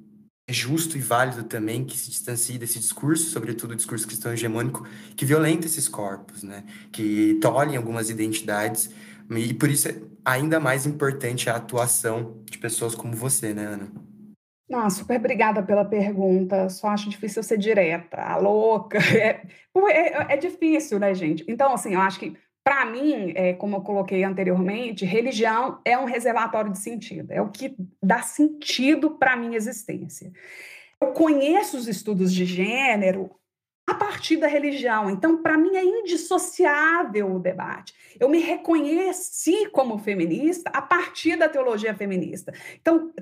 [0.48, 4.86] é justo e válido também que se distancie desse discurso, sobretudo o discurso cristão hegemônico,
[5.16, 6.64] que violenta esses corpos, né?
[6.90, 8.90] que tolhem algumas identidades,
[9.30, 13.88] e por isso é ainda mais importante a atuação de pessoas como você, né, Ana?
[14.68, 16.68] Não, super obrigada pela pergunta.
[16.68, 18.98] Só acho difícil ser direta, a louca.
[19.74, 21.44] É, é, é difícil, né, gente?
[21.48, 26.04] Então, assim, eu acho que para mim, é, como eu coloquei anteriormente, religião é um
[26.04, 30.32] reservatório de sentido, é o que dá sentido para a minha existência.
[31.00, 33.30] Eu conheço os estudos de gênero
[33.84, 37.92] a partir da religião, então, para mim, é indissociável o debate.
[38.18, 42.54] Eu me reconheci como feminista a partir da teologia feminista.
[42.80, 43.12] Então,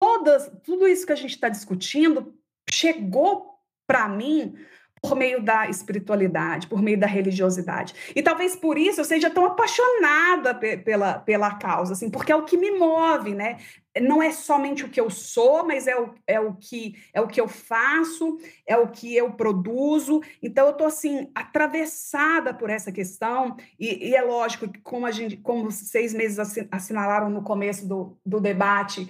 [0.00, 2.32] todas, tudo isso que a gente está discutindo
[2.70, 3.58] chegou
[3.88, 4.54] para mim
[5.02, 7.94] por meio da espiritualidade, por meio da religiosidade.
[8.14, 12.44] E talvez por isso eu seja tão apaixonada pela, pela causa, assim, porque é o
[12.44, 13.58] que me move, né?
[14.00, 17.26] Não é somente o que eu sou, mas é o, é o, que, é o
[17.26, 20.20] que eu faço, é o que eu produzo.
[20.42, 25.10] Então, eu estou, assim, atravessada por essa questão, e, e, é lógico que, como, a
[25.10, 26.38] gente, como seis meses
[26.70, 29.08] assinalaram no começo do, do debate,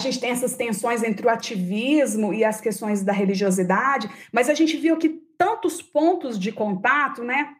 [0.00, 4.54] a gente tem essas tensões entre o ativismo e as questões da religiosidade, mas a
[4.54, 7.56] gente viu que tantos pontos de contato, né?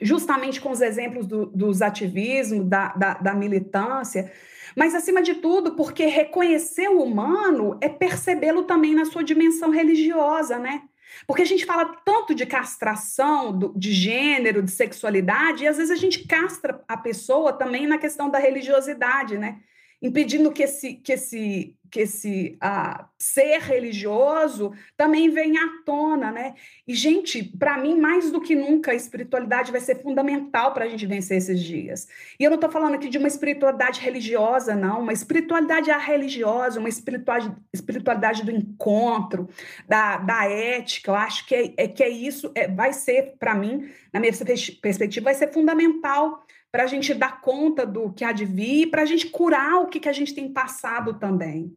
[0.00, 4.32] Justamente com os exemplos do, dos ativismos, da, da, da militância,
[4.74, 10.58] mas acima de tudo, porque reconhecer o humano é percebê-lo também na sua dimensão religiosa,
[10.58, 10.82] né?
[11.24, 15.92] Porque a gente fala tanto de castração, do, de gênero, de sexualidade, e às vezes
[15.92, 19.60] a gente castra a pessoa também na questão da religiosidade, né?
[20.02, 26.54] Impedindo que esse, que esse, que esse uh, ser religioso também venha à tona, né?
[26.88, 30.88] E, gente, para mim, mais do que nunca, a espiritualidade vai ser fundamental para a
[30.88, 32.08] gente vencer esses dias.
[32.40, 36.88] E eu não estou falando aqui de uma espiritualidade religiosa, não, uma espiritualidade religiosa, uma
[36.88, 39.48] espiritualidade, espiritualidade do encontro,
[39.86, 43.54] da, da ética, eu acho que é, é que é isso, é, vai ser, para
[43.54, 48.32] mim, na minha perspectiva, vai ser fundamental para a gente dar conta do que há
[48.32, 51.76] de vir, para a gente curar o que, que a gente tem passado também.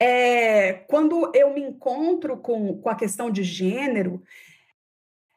[0.00, 4.22] É, quando eu me encontro com, com a questão de gênero,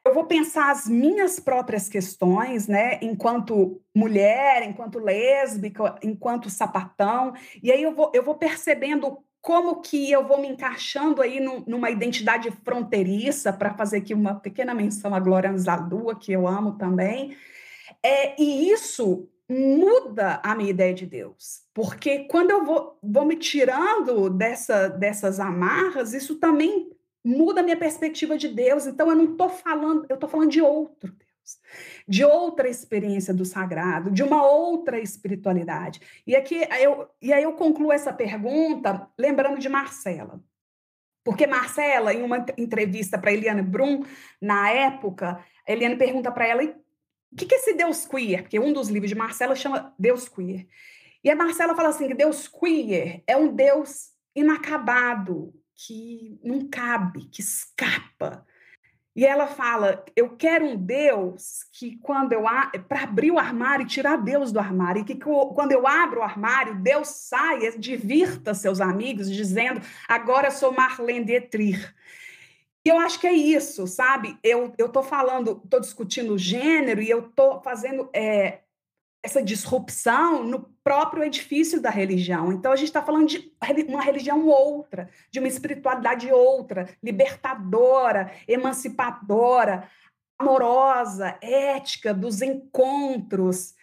[0.06, 7.70] eu vou pensar as minhas próprias questões, né, enquanto mulher, enquanto lésbica, enquanto sapatão, e
[7.70, 11.90] aí eu vou, eu vou percebendo como que eu vou me encaixando aí num, numa
[11.90, 17.36] identidade fronteiriça, para fazer aqui uma pequena menção à Glória Anzalua, que eu amo também,
[18.06, 23.36] é, e isso muda a minha ideia de Deus, porque quando eu vou, vou me
[23.36, 26.90] tirando dessa, dessas amarras, isso também
[27.24, 28.86] muda a minha perspectiva de Deus.
[28.86, 31.58] Então, eu não estou falando, eu estou falando de outro Deus,
[32.06, 36.00] de outra experiência do sagrado, de uma outra espiritualidade.
[36.24, 40.40] E aqui eu, e aí eu concluo essa pergunta lembrando de Marcela.
[41.24, 44.04] Porque Marcela, em uma entrevista para Eliane Brum,
[44.40, 46.62] na época, Eliane pergunta para ela:
[47.36, 48.42] o que, é esse Deus queer?
[48.42, 50.66] Porque um dos livros de Marcela chama Deus queer.
[51.22, 57.28] E a Marcela fala assim que Deus queer é um Deus inacabado, que não cabe,
[57.28, 58.46] que escapa.
[59.14, 62.44] E ela fala: Eu quero um Deus que, quando eu.
[62.88, 66.22] para abrir o armário e tirar Deus do armário, e que quando eu abro o
[66.22, 71.94] armário, Deus saia, divirta seus amigos, dizendo: Agora sou Marlene Dietrich.
[72.86, 74.38] E eu acho que é isso, sabe?
[74.44, 78.60] Eu estou falando, estou discutindo gênero e eu estou fazendo é,
[79.24, 82.52] essa disrupção no próprio edifício da religião.
[82.52, 83.52] Então, a gente está falando de
[83.88, 89.90] uma religião outra, de uma espiritualidade outra, libertadora, emancipadora,
[90.38, 93.74] amorosa, ética, dos encontros.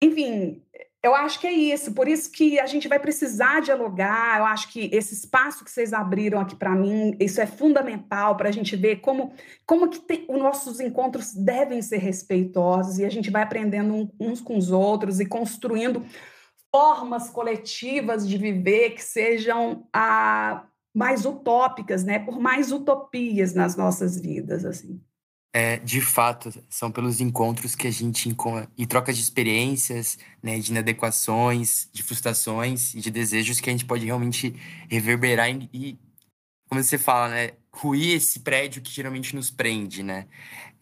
[0.00, 0.64] Enfim,
[1.02, 4.38] eu acho que é isso, por isso que a gente vai precisar dialogar.
[4.38, 8.48] Eu acho que esse espaço que vocês abriram aqui para mim, isso é fundamental para
[8.48, 9.32] a gente ver como,
[9.64, 14.40] como que tem, os nossos encontros devem ser respeitosos e a gente vai aprendendo uns
[14.40, 16.04] com os outros e construindo
[16.74, 22.18] formas coletivas de viver que sejam ah, mais utópicas, né?
[22.18, 25.00] Por mais utopias nas nossas vidas, assim.
[25.52, 28.28] É, de fato, são pelos encontros que a gente
[28.76, 33.86] e trocas de experiências, né, de inadequações, de frustrações e de desejos que a gente
[33.86, 34.54] pode realmente
[34.90, 35.98] reverberar e, e
[36.68, 40.26] como você fala, né, ruir esse prédio que geralmente nos prende, né?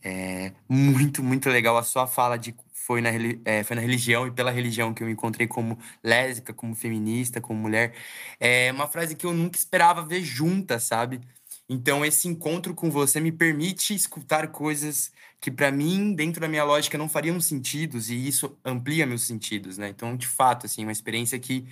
[0.03, 3.11] É muito, muito legal a sua fala de foi na,
[3.45, 7.41] é, foi na religião e pela religião que eu me encontrei como lésbica, como feminista,
[7.41, 7.95] como mulher.
[8.41, 11.21] É uma frase que eu nunca esperava ver junta, sabe?
[11.69, 16.65] Então, esse encontro com você me permite escutar coisas que, para mim, dentro da minha
[16.65, 19.89] lógica, não fariam sentidos, e isso amplia meus sentidos, né?
[19.89, 21.67] Então, de fato, assim, uma experiência que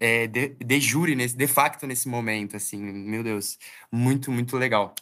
[0.00, 3.58] é, de, de jure, nesse, de facto, nesse momento, assim, meu Deus,
[3.92, 4.94] muito, muito legal.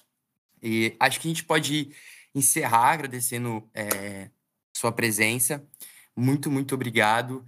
[0.63, 1.91] E acho que a gente pode
[2.35, 4.31] encerrar agradecendo é,
[4.77, 5.67] sua presença.
[6.15, 7.47] Muito, muito obrigado.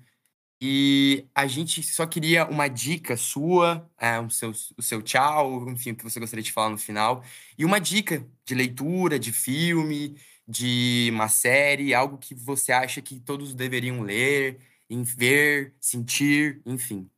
[0.61, 5.93] E a gente só queria uma dica sua, é, o, seu, o seu tchau, enfim,
[5.93, 7.23] o que você gostaria de falar no final.
[7.57, 10.17] E uma dica de leitura, de filme,
[10.47, 14.59] de uma série, algo que você acha que todos deveriam ler,
[14.91, 17.09] ver, sentir, enfim.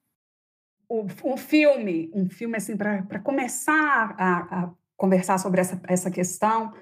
[0.91, 6.75] Um filme, um filme assim, para começar a, a, conversar sobre essa, essa questão,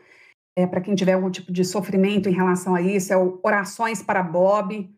[0.56, 4.02] é, para quem tiver algum tipo de sofrimento em relação a isso, é o Orações
[4.02, 4.90] para Bob,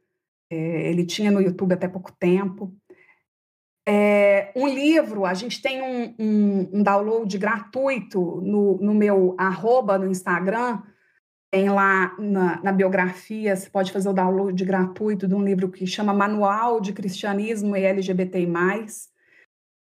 [0.50, 2.74] é, ele tinha no YouTube até pouco tempo.
[3.88, 9.98] É, um livro, a gente tem um, um, um download gratuito no, no, meu arroba
[9.98, 10.82] no Instagram,
[11.52, 15.86] tem lá na, na, biografia, você pode fazer o download gratuito de um livro que
[15.86, 18.46] chama Manual de Cristianismo e LGBTI+,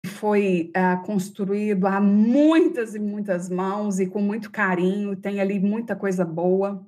[0.06, 5.96] foi uh, construído há muitas e muitas mãos e com muito carinho, tem ali muita
[5.96, 6.86] coisa boa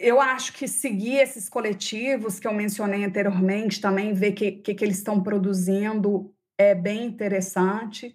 [0.00, 4.74] eu acho que seguir esses coletivos que eu mencionei anteriormente, também ver o que, que,
[4.74, 8.14] que, eles estão produzindo é bem interessante.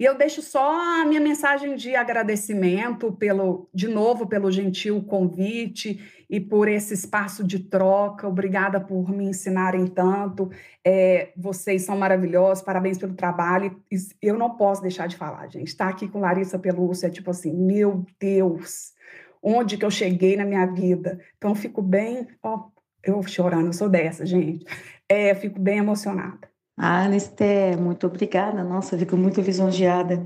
[0.00, 6.00] E eu deixo só a minha mensagem de agradecimento pelo, de novo, pelo gentil convite
[6.30, 8.26] e por esse espaço de troca.
[8.26, 10.50] Obrigada por me ensinarem tanto.
[10.82, 13.82] É, vocês são maravilhosos, parabéns pelo trabalho.
[14.22, 15.66] Eu não posso deixar de falar, gente.
[15.68, 18.96] Estar tá aqui com Larissa Pelúcia é tipo assim, meu Deus
[19.42, 21.20] onde que eu cheguei na minha vida.
[21.36, 22.68] Então, fico bem, ó,
[23.02, 24.64] eu chorando, eu sou dessa, gente.
[25.08, 26.48] É, fico bem emocionada.
[26.76, 28.62] Ah, Anisté, muito obrigada.
[28.62, 30.24] Nossa, fico muito lisonjeada.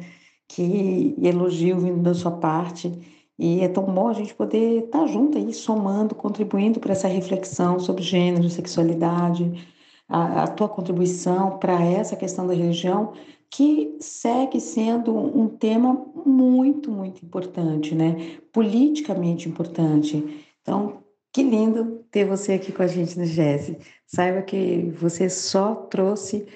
[0.48, 2.90] Que elogio vindo da sua parte.
[3.38, 7.78] E é tão bom a gente poder estar junto aí, somando, contribuindo para essa reflexão
[7.80, 9.66] sobre gênero, sexualidade,
[10.08, 13.14] a, a tua contribuição para essa questão da religião
[13.52, 15.92] que segue sendo um tema
[16.24, 18.38] muito, muito importante, né?
[18.50, 20.42] Politicamente importante.
[20.62, 23.76] Então, que lindo ter você aqui com a gente no GES.
[24.06, 26.46] Saiba que você só trouxe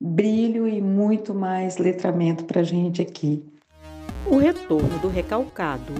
[0.00, 3.44] brilho e muito mais letramento para a gente aqui.
[4.30, 5.92] O retorno do recalcado.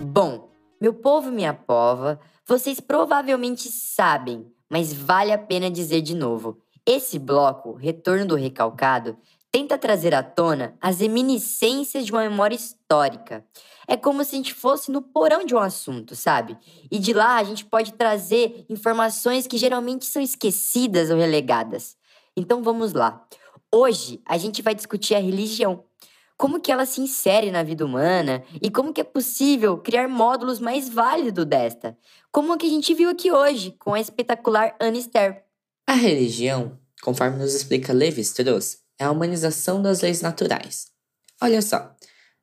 [0.00, 0.48] Bom,
[0.80, 6.58] meu povo minha pova, vocês provavelmente sabem mas vale a pena dizer de novo.
[6.86, 9.18] Esse bloco, Retorno do Recalcado,
[9.50, 13.44] tenta trazer à tona as eminiscências de uma memória histórica.
[13.88, 16.56] É como se a gente fosse no porão de um assunto, sabe?
[16.90, 21.96] E de lá a gente pode trazer informações que geralmente são esquecidas ou relegadas.
[22.36, 23.26] Então vamos lá.
[23.72, 25.84] Hoje a gente vai discutir a religião
[26.40, 30.58] como que ela se insere na vida humana e como que é possível criar módulos
[30.58, 31.94] mais válidos desta,
[32.32, 35.44] como o que a gente viu aqui hoje com a espetacular Anister.
[35.86, 40.86] A religião, conforme nos explica Levi-Strauss, é a humanização das leis naturais.
[41.42, 41.94] Olha só,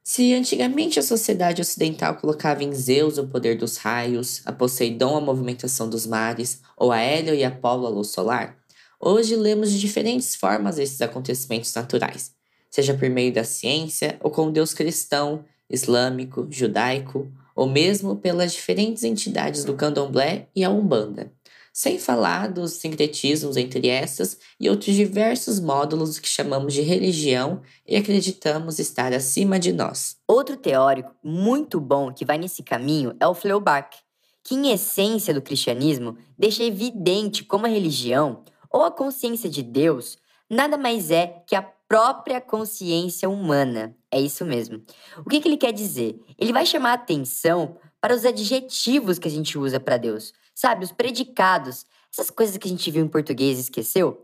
[0.03, 5.22] se antigamente a sociedade ocidental colocava em Zeus o poder dos raios, a Poseidon a
[5.22, 8.60] movimentação dos mares, ou a Hélio e Apolo a luz solar,
[8.99, 12.37] hoje lemos de diferentes formas esses acontecimentos naturais
[12.69, 18.53] seja por meio da ciência ou com o Deus cristão, islâmico, judaico, ou mesmo pelas
[18.53, 21.31] diferentes entidades do candomblé e a umbanda.
[21.73, 27.95] Sem falar dos sincretismos entre essas e outros diversos módulos que chamamos de religião e
[27.95, 30.18] acreditamos estar acima de nós.
[30.27, 33.89] Outro teórico muito bom que vai nesse caminho é o Feuerbach,
[34.44, 40.18] que em essência do cristianismo deixa evidente como a religião ou a consciência de Deus
[40.49, 43.96] nada mais é que a própria consciência humana.
[44.12, 44.84] É isso mesmo.
[45.18, 46.20] O que, que ele quer dizer?
[46.38, 50.84] Ele vai chamar atenção para os adjetivos que a gente usa para Deus, sabe?
[50.84, 54.24] Os predicados, essas coisas que a gente viu em português e esqueceu.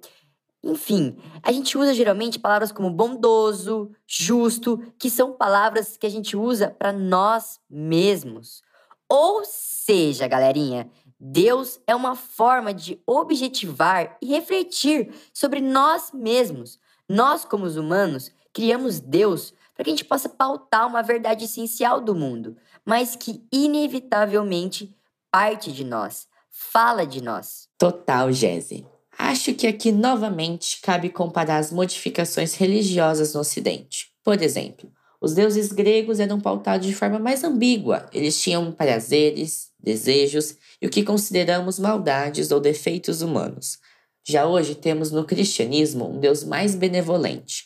[0.63, 6.37] Enfim, a gente usa geralmente palavras como bondoso, justo, que são palavras que a gente
[6.37, 8.61] usa para nós mesmos.
[9.09, 16.79] Ou seja, galerinha, Deus é uma forma de objetivar e refletir sobre nós mesmos.
[17.13, 22.01] Nós, como os humanos, criamos Deus para que a gente possa pautar uma verdade essencial
[22.01, 24.97] do mundo, mas que inevitavelmente
[25.29, 27.67] parte de nós, fala de nós.
[27.77, 28.83] Total, Jesse.
[29.15, 34.07] Acho que aqui novamente cabe comparar as modificações religiosas no Ocidente.
[34.23, 34.91] Por exemplo,
[35.21, 38.09] os deuses gregos eram pautados de forma mais ambígua.
[38.11, 43.77] Eles tinham prazeres, desejos e o que consideramos maldades ou defeitos humanos.
[44.25, 47.65] Já hoje temos no cristianismo um Deus mais benevolente.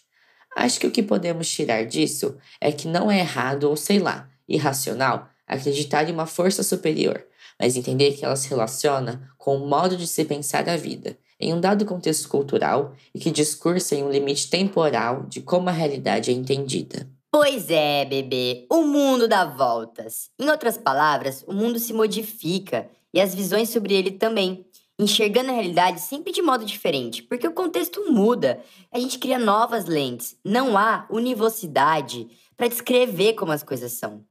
[0.55, 4.27] Acho que o que podemos tirar disso é que não é errado ou sei lá,
[4.47, 7.23] irracional acreditar em uma força superior,
[7.59, 11.53] mas entender que ela se relaciona com o modo de se pensar a vida, em
[11.53, 16.31] um dado contexto cultural e que discursa em um limite temporal de como a realidade
[16.31, 17.07] é entendida.
[17.31, 20.29] Pois é, bebê, o mundo dá voltas.
[20.39, 24.65] Em outras palavras, o mundo se modifica e as visões sobre ele também,
[24.99, 29.85] enxergando a realidade sempre de modo diferente, porque o contexto muda, a gente cria novas
[29.85, 34.25] lentes, não há univocidade para descrever como as coisas são.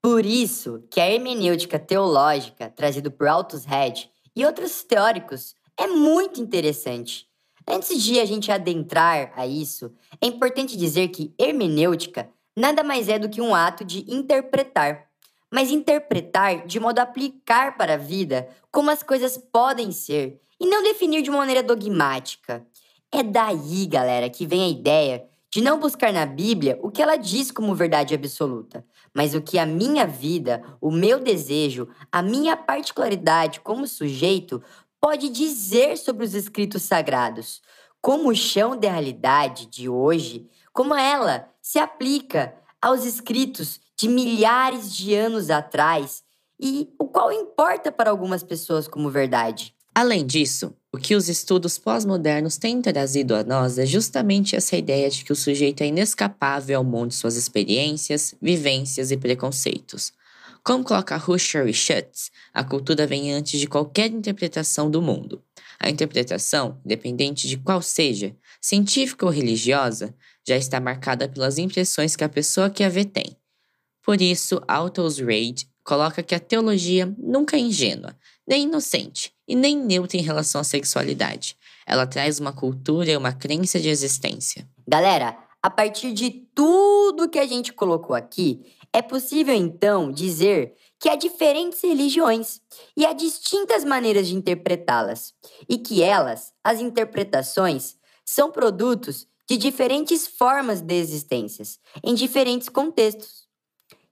[0.00, 7.26] Por isso que a hermenêutica teológica, trazida por Althusser e outros teóricos, é muito interessante.
[7.66, 13.18] Antes de a gente adentrar a isso, é importante dizer que hermenêutica nada mais é
[13.18, 15.07] do que um ato de interpretar.
[15.50, 20.66] Mas interpretar de modo a aplicar para a vida como as coisas podem ser e
[20.66, 22.66] não definir de maneira dogmática.
[23.10, 27.16] É daí, galera, que vem a ideia de não buscar na Bíblia o que ela
[27.16, 28.84] diz como verdade absoluta,
[29.14, 34.62] mas o que a minha vida, o meu desejo, a minha particularidade como sujeito
[35.00, 37.62] pode dizer sobre os escritos sagrados,
[38.00, 44.94] como o chão da realidade de hoje, como ela se aplica aos escritos de milhares
[44.94, 46.22] de anos atrás
[46.60, 49.74] e o qual importa para algumas pessoas como verdade.
[49.94, 55.10] Além disso, o que os estudos pós-modernos têm trazido a nós é justamente essa ideia
[55.10, 60.12] de que o sujeito é inescapável ao mundo de suas experiências, vivências e preconceitos.
[60.62, 65.42] Como coloca Husserl e Schutz, a cultura vem antes de qualquer interpretação do mundo.
[65.80, 70.14] A interpretação, independente de qual seja, científica ou religiosa,
[70.46, 73.36] já está marcada pelas impressões que a pessoa que a vê tem.
[74.08, 78.16] Por isso, Altos Reid coloca que a teologia nunca é ingênua,
[78.48, 81.58] nem inocente e nem neutra em relação à sexualidade.
[81.86, 84.66] Ela traz uma cultura e uma crença de existência.
[84.88, 91.10] Galera, a partir de tudo que a gente colocou aqui, é possível então dizer que
[91.10, 92.62] há diferentes religiões
[92.96, 95.34] e há distintas maneiras de interpretá-las,
[95.68, 103.47] e que elas, as interpretações, são produtos de diferentes formas de existências, em diferentes contextos.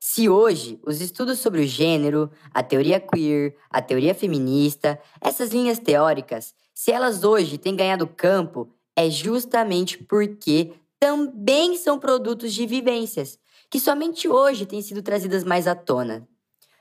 [0.08, 5.80] Se hoje os estudos sobre o gênero, a teoria queer, a teoria feminista, essas linhas
[5.80, 13.36] teóricas, se elas hoje têm ganhado campo, é justamente porque também são produtos de vivências
[13.68, 16.24] que somente hoje têm sido trazidas mais à tona.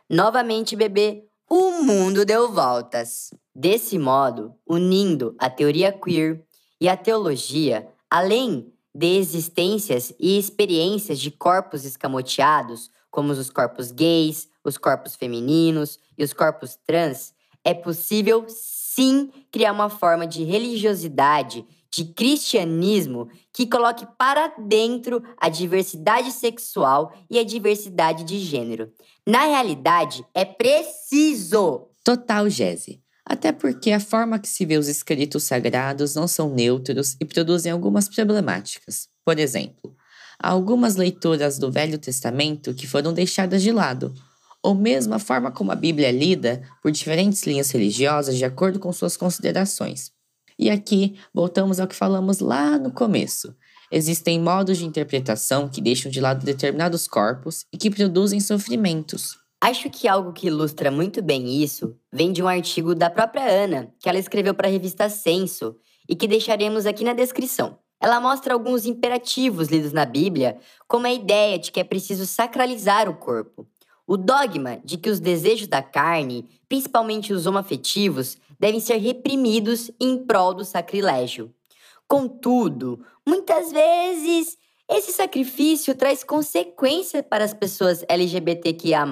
[0.07, 3.33] Novamente, bebê, o mundo deu voltas.
[3.55, 6.45] Desse modo, unindo a teoria queer
[6.79, 14.49] e a teologia, além de existências e experiências de corpos escamoteados, como os corpos gays,
[14.61, 17.33] os corpos femininos e os corpos trans,
[17.63, 25.47] é possível sim criar uma forma de religiosidade de cristianismo que coloque para dentro a
[25.47, 28.91] diversidade sexual e a diversidade de gênero.
[29.25, 31.87] Na realidade, é preciso.
[32.03, 33.01] Total, Jesse.
[33.25, 37.71] Até porque a forma que se vê os escritos sagrados não são neutros e produzem
[37.71, 39.07] algumas problemáticas.
[39.23, 39.94] Por exemplo,
[40.39, 44.13] há algumas leituras do Velho Testamento que foram deixadas de lado,
[44.61, 48.79] ou mesmo a forma como a Bíblia é lida por diferentes linhas religiosas de acordo
[48.79, 50.11] com suas considerações.
[50.57, 53.53] E aqui voltamos ao que falamos lá no começo.
[53.91, 59.37] Existem modos de interpretação que deixam de lado determinados corpos e que produzem sofrimentos.
[59.61, 63.93] Acho que algo que ilustra muito bem isso vem de um artigo da própria Ana,
[63.99, 65.75] que ela escreveu para a revista Censo
[66.09, 67.77] e que deixaremos aqui na descrição.
[68.05, 73.09] Ela mostra alguns imperativos lidos na Bíblia, como a ideia de que é preciso sacralizar
[73.09, 73.65] o corpo.
[74.05, 80.23] O dogma de que os desejos da carne, principalmente os homoafetivos, devem ser reprimidos em
[80.23, 81.51] prol do sacrilégio.
[82.07, 84.55] Contudo, muitas vezes
[84.87, 89.03] esse sacrifício traz consequências para as pessoas LGBTQIA,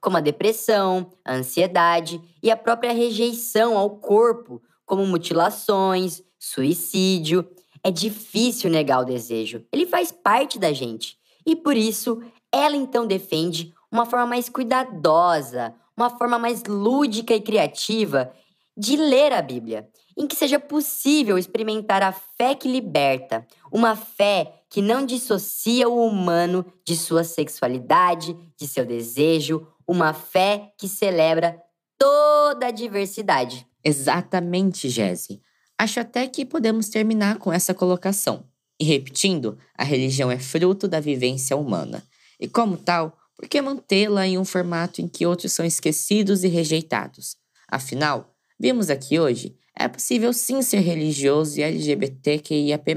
[0.00, 7.48] como a depressão, a ansiedade e a própria rejeição ao corpo, como mutilações, suicídio.
[7.82, 11.16] É difícil negar o desejo, ele faz parte da gente.
[11.44, 12.20] E por isso,
[12.52, 18.32] ela então defende uma forma mais cuidadosa, uma forma mais lúdica e criativa
[18.76, 24.62] de ler a Bíblia, em que seja possível experimentar a fé que liberta, uma fé
[24.68, 31.62] que não dissocia o humano de sua sexualidade, de seu desejo, uma fé que celebra
[31.98, 33.66] toda a diversidade.
[33.82, 35.40] Exatamente, Jesse.
[35.78, 38.44] Acho até que podemos terminar com essa colocação.
[38.78, 42.02] E repetindo, a religião é fruto da vivência humana.
[42.40, 46.48] E como tal, por que mantê-la em um formato em que outros são esquecidos e
[46.48, 47.36] rejeitados?
[47.68, 52.96] Afinal, vimos aqui hoje, é possível sim ser religioso e LGBTQIAP+.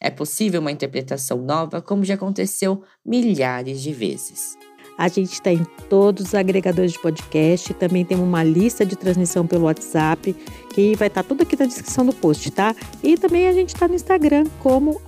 [0.00, 4.56] É possível uma interpretação nova, como já aconteceu milhares de vezes.
[4.98, 7.74] A gente está em todos os agregadores de podcast.
[7.74, 10.34] Também temos uma lista de transmissão pelo WhatsApp,
[10.76, 12.76] que vai estar tá tudo aqui na descrição do post, tá?
[13.02, 15.00] E também a gente está no Instagram como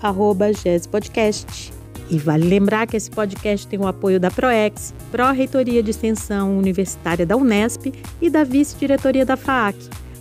[0.87, 1.71] Podcast.
[2.11, 7.27] E vale lembrar que esse podcast tem o apoio da ProEx, Pró-Reitoria de Extensão Universitária
[7.27, 9.77] da Unesp e da Vice-Diretoria da FAAC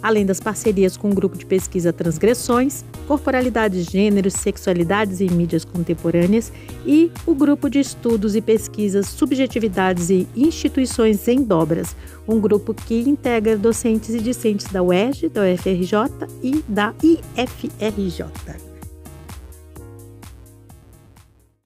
[0.08, 6.52] além das parcerias com o grupo de pesquisa Transgressões, Corporalidades, Gêneros, Sexualidades e Mídias Contemporâneas
[6.86, 11.94] e o grupo de estudos e pesquisas Subjetividades e Instituições em Dobras,
[12.26, 18.67] um grupo que integra docentes e discentes da UERJ, da UFRJ e da IFRJ.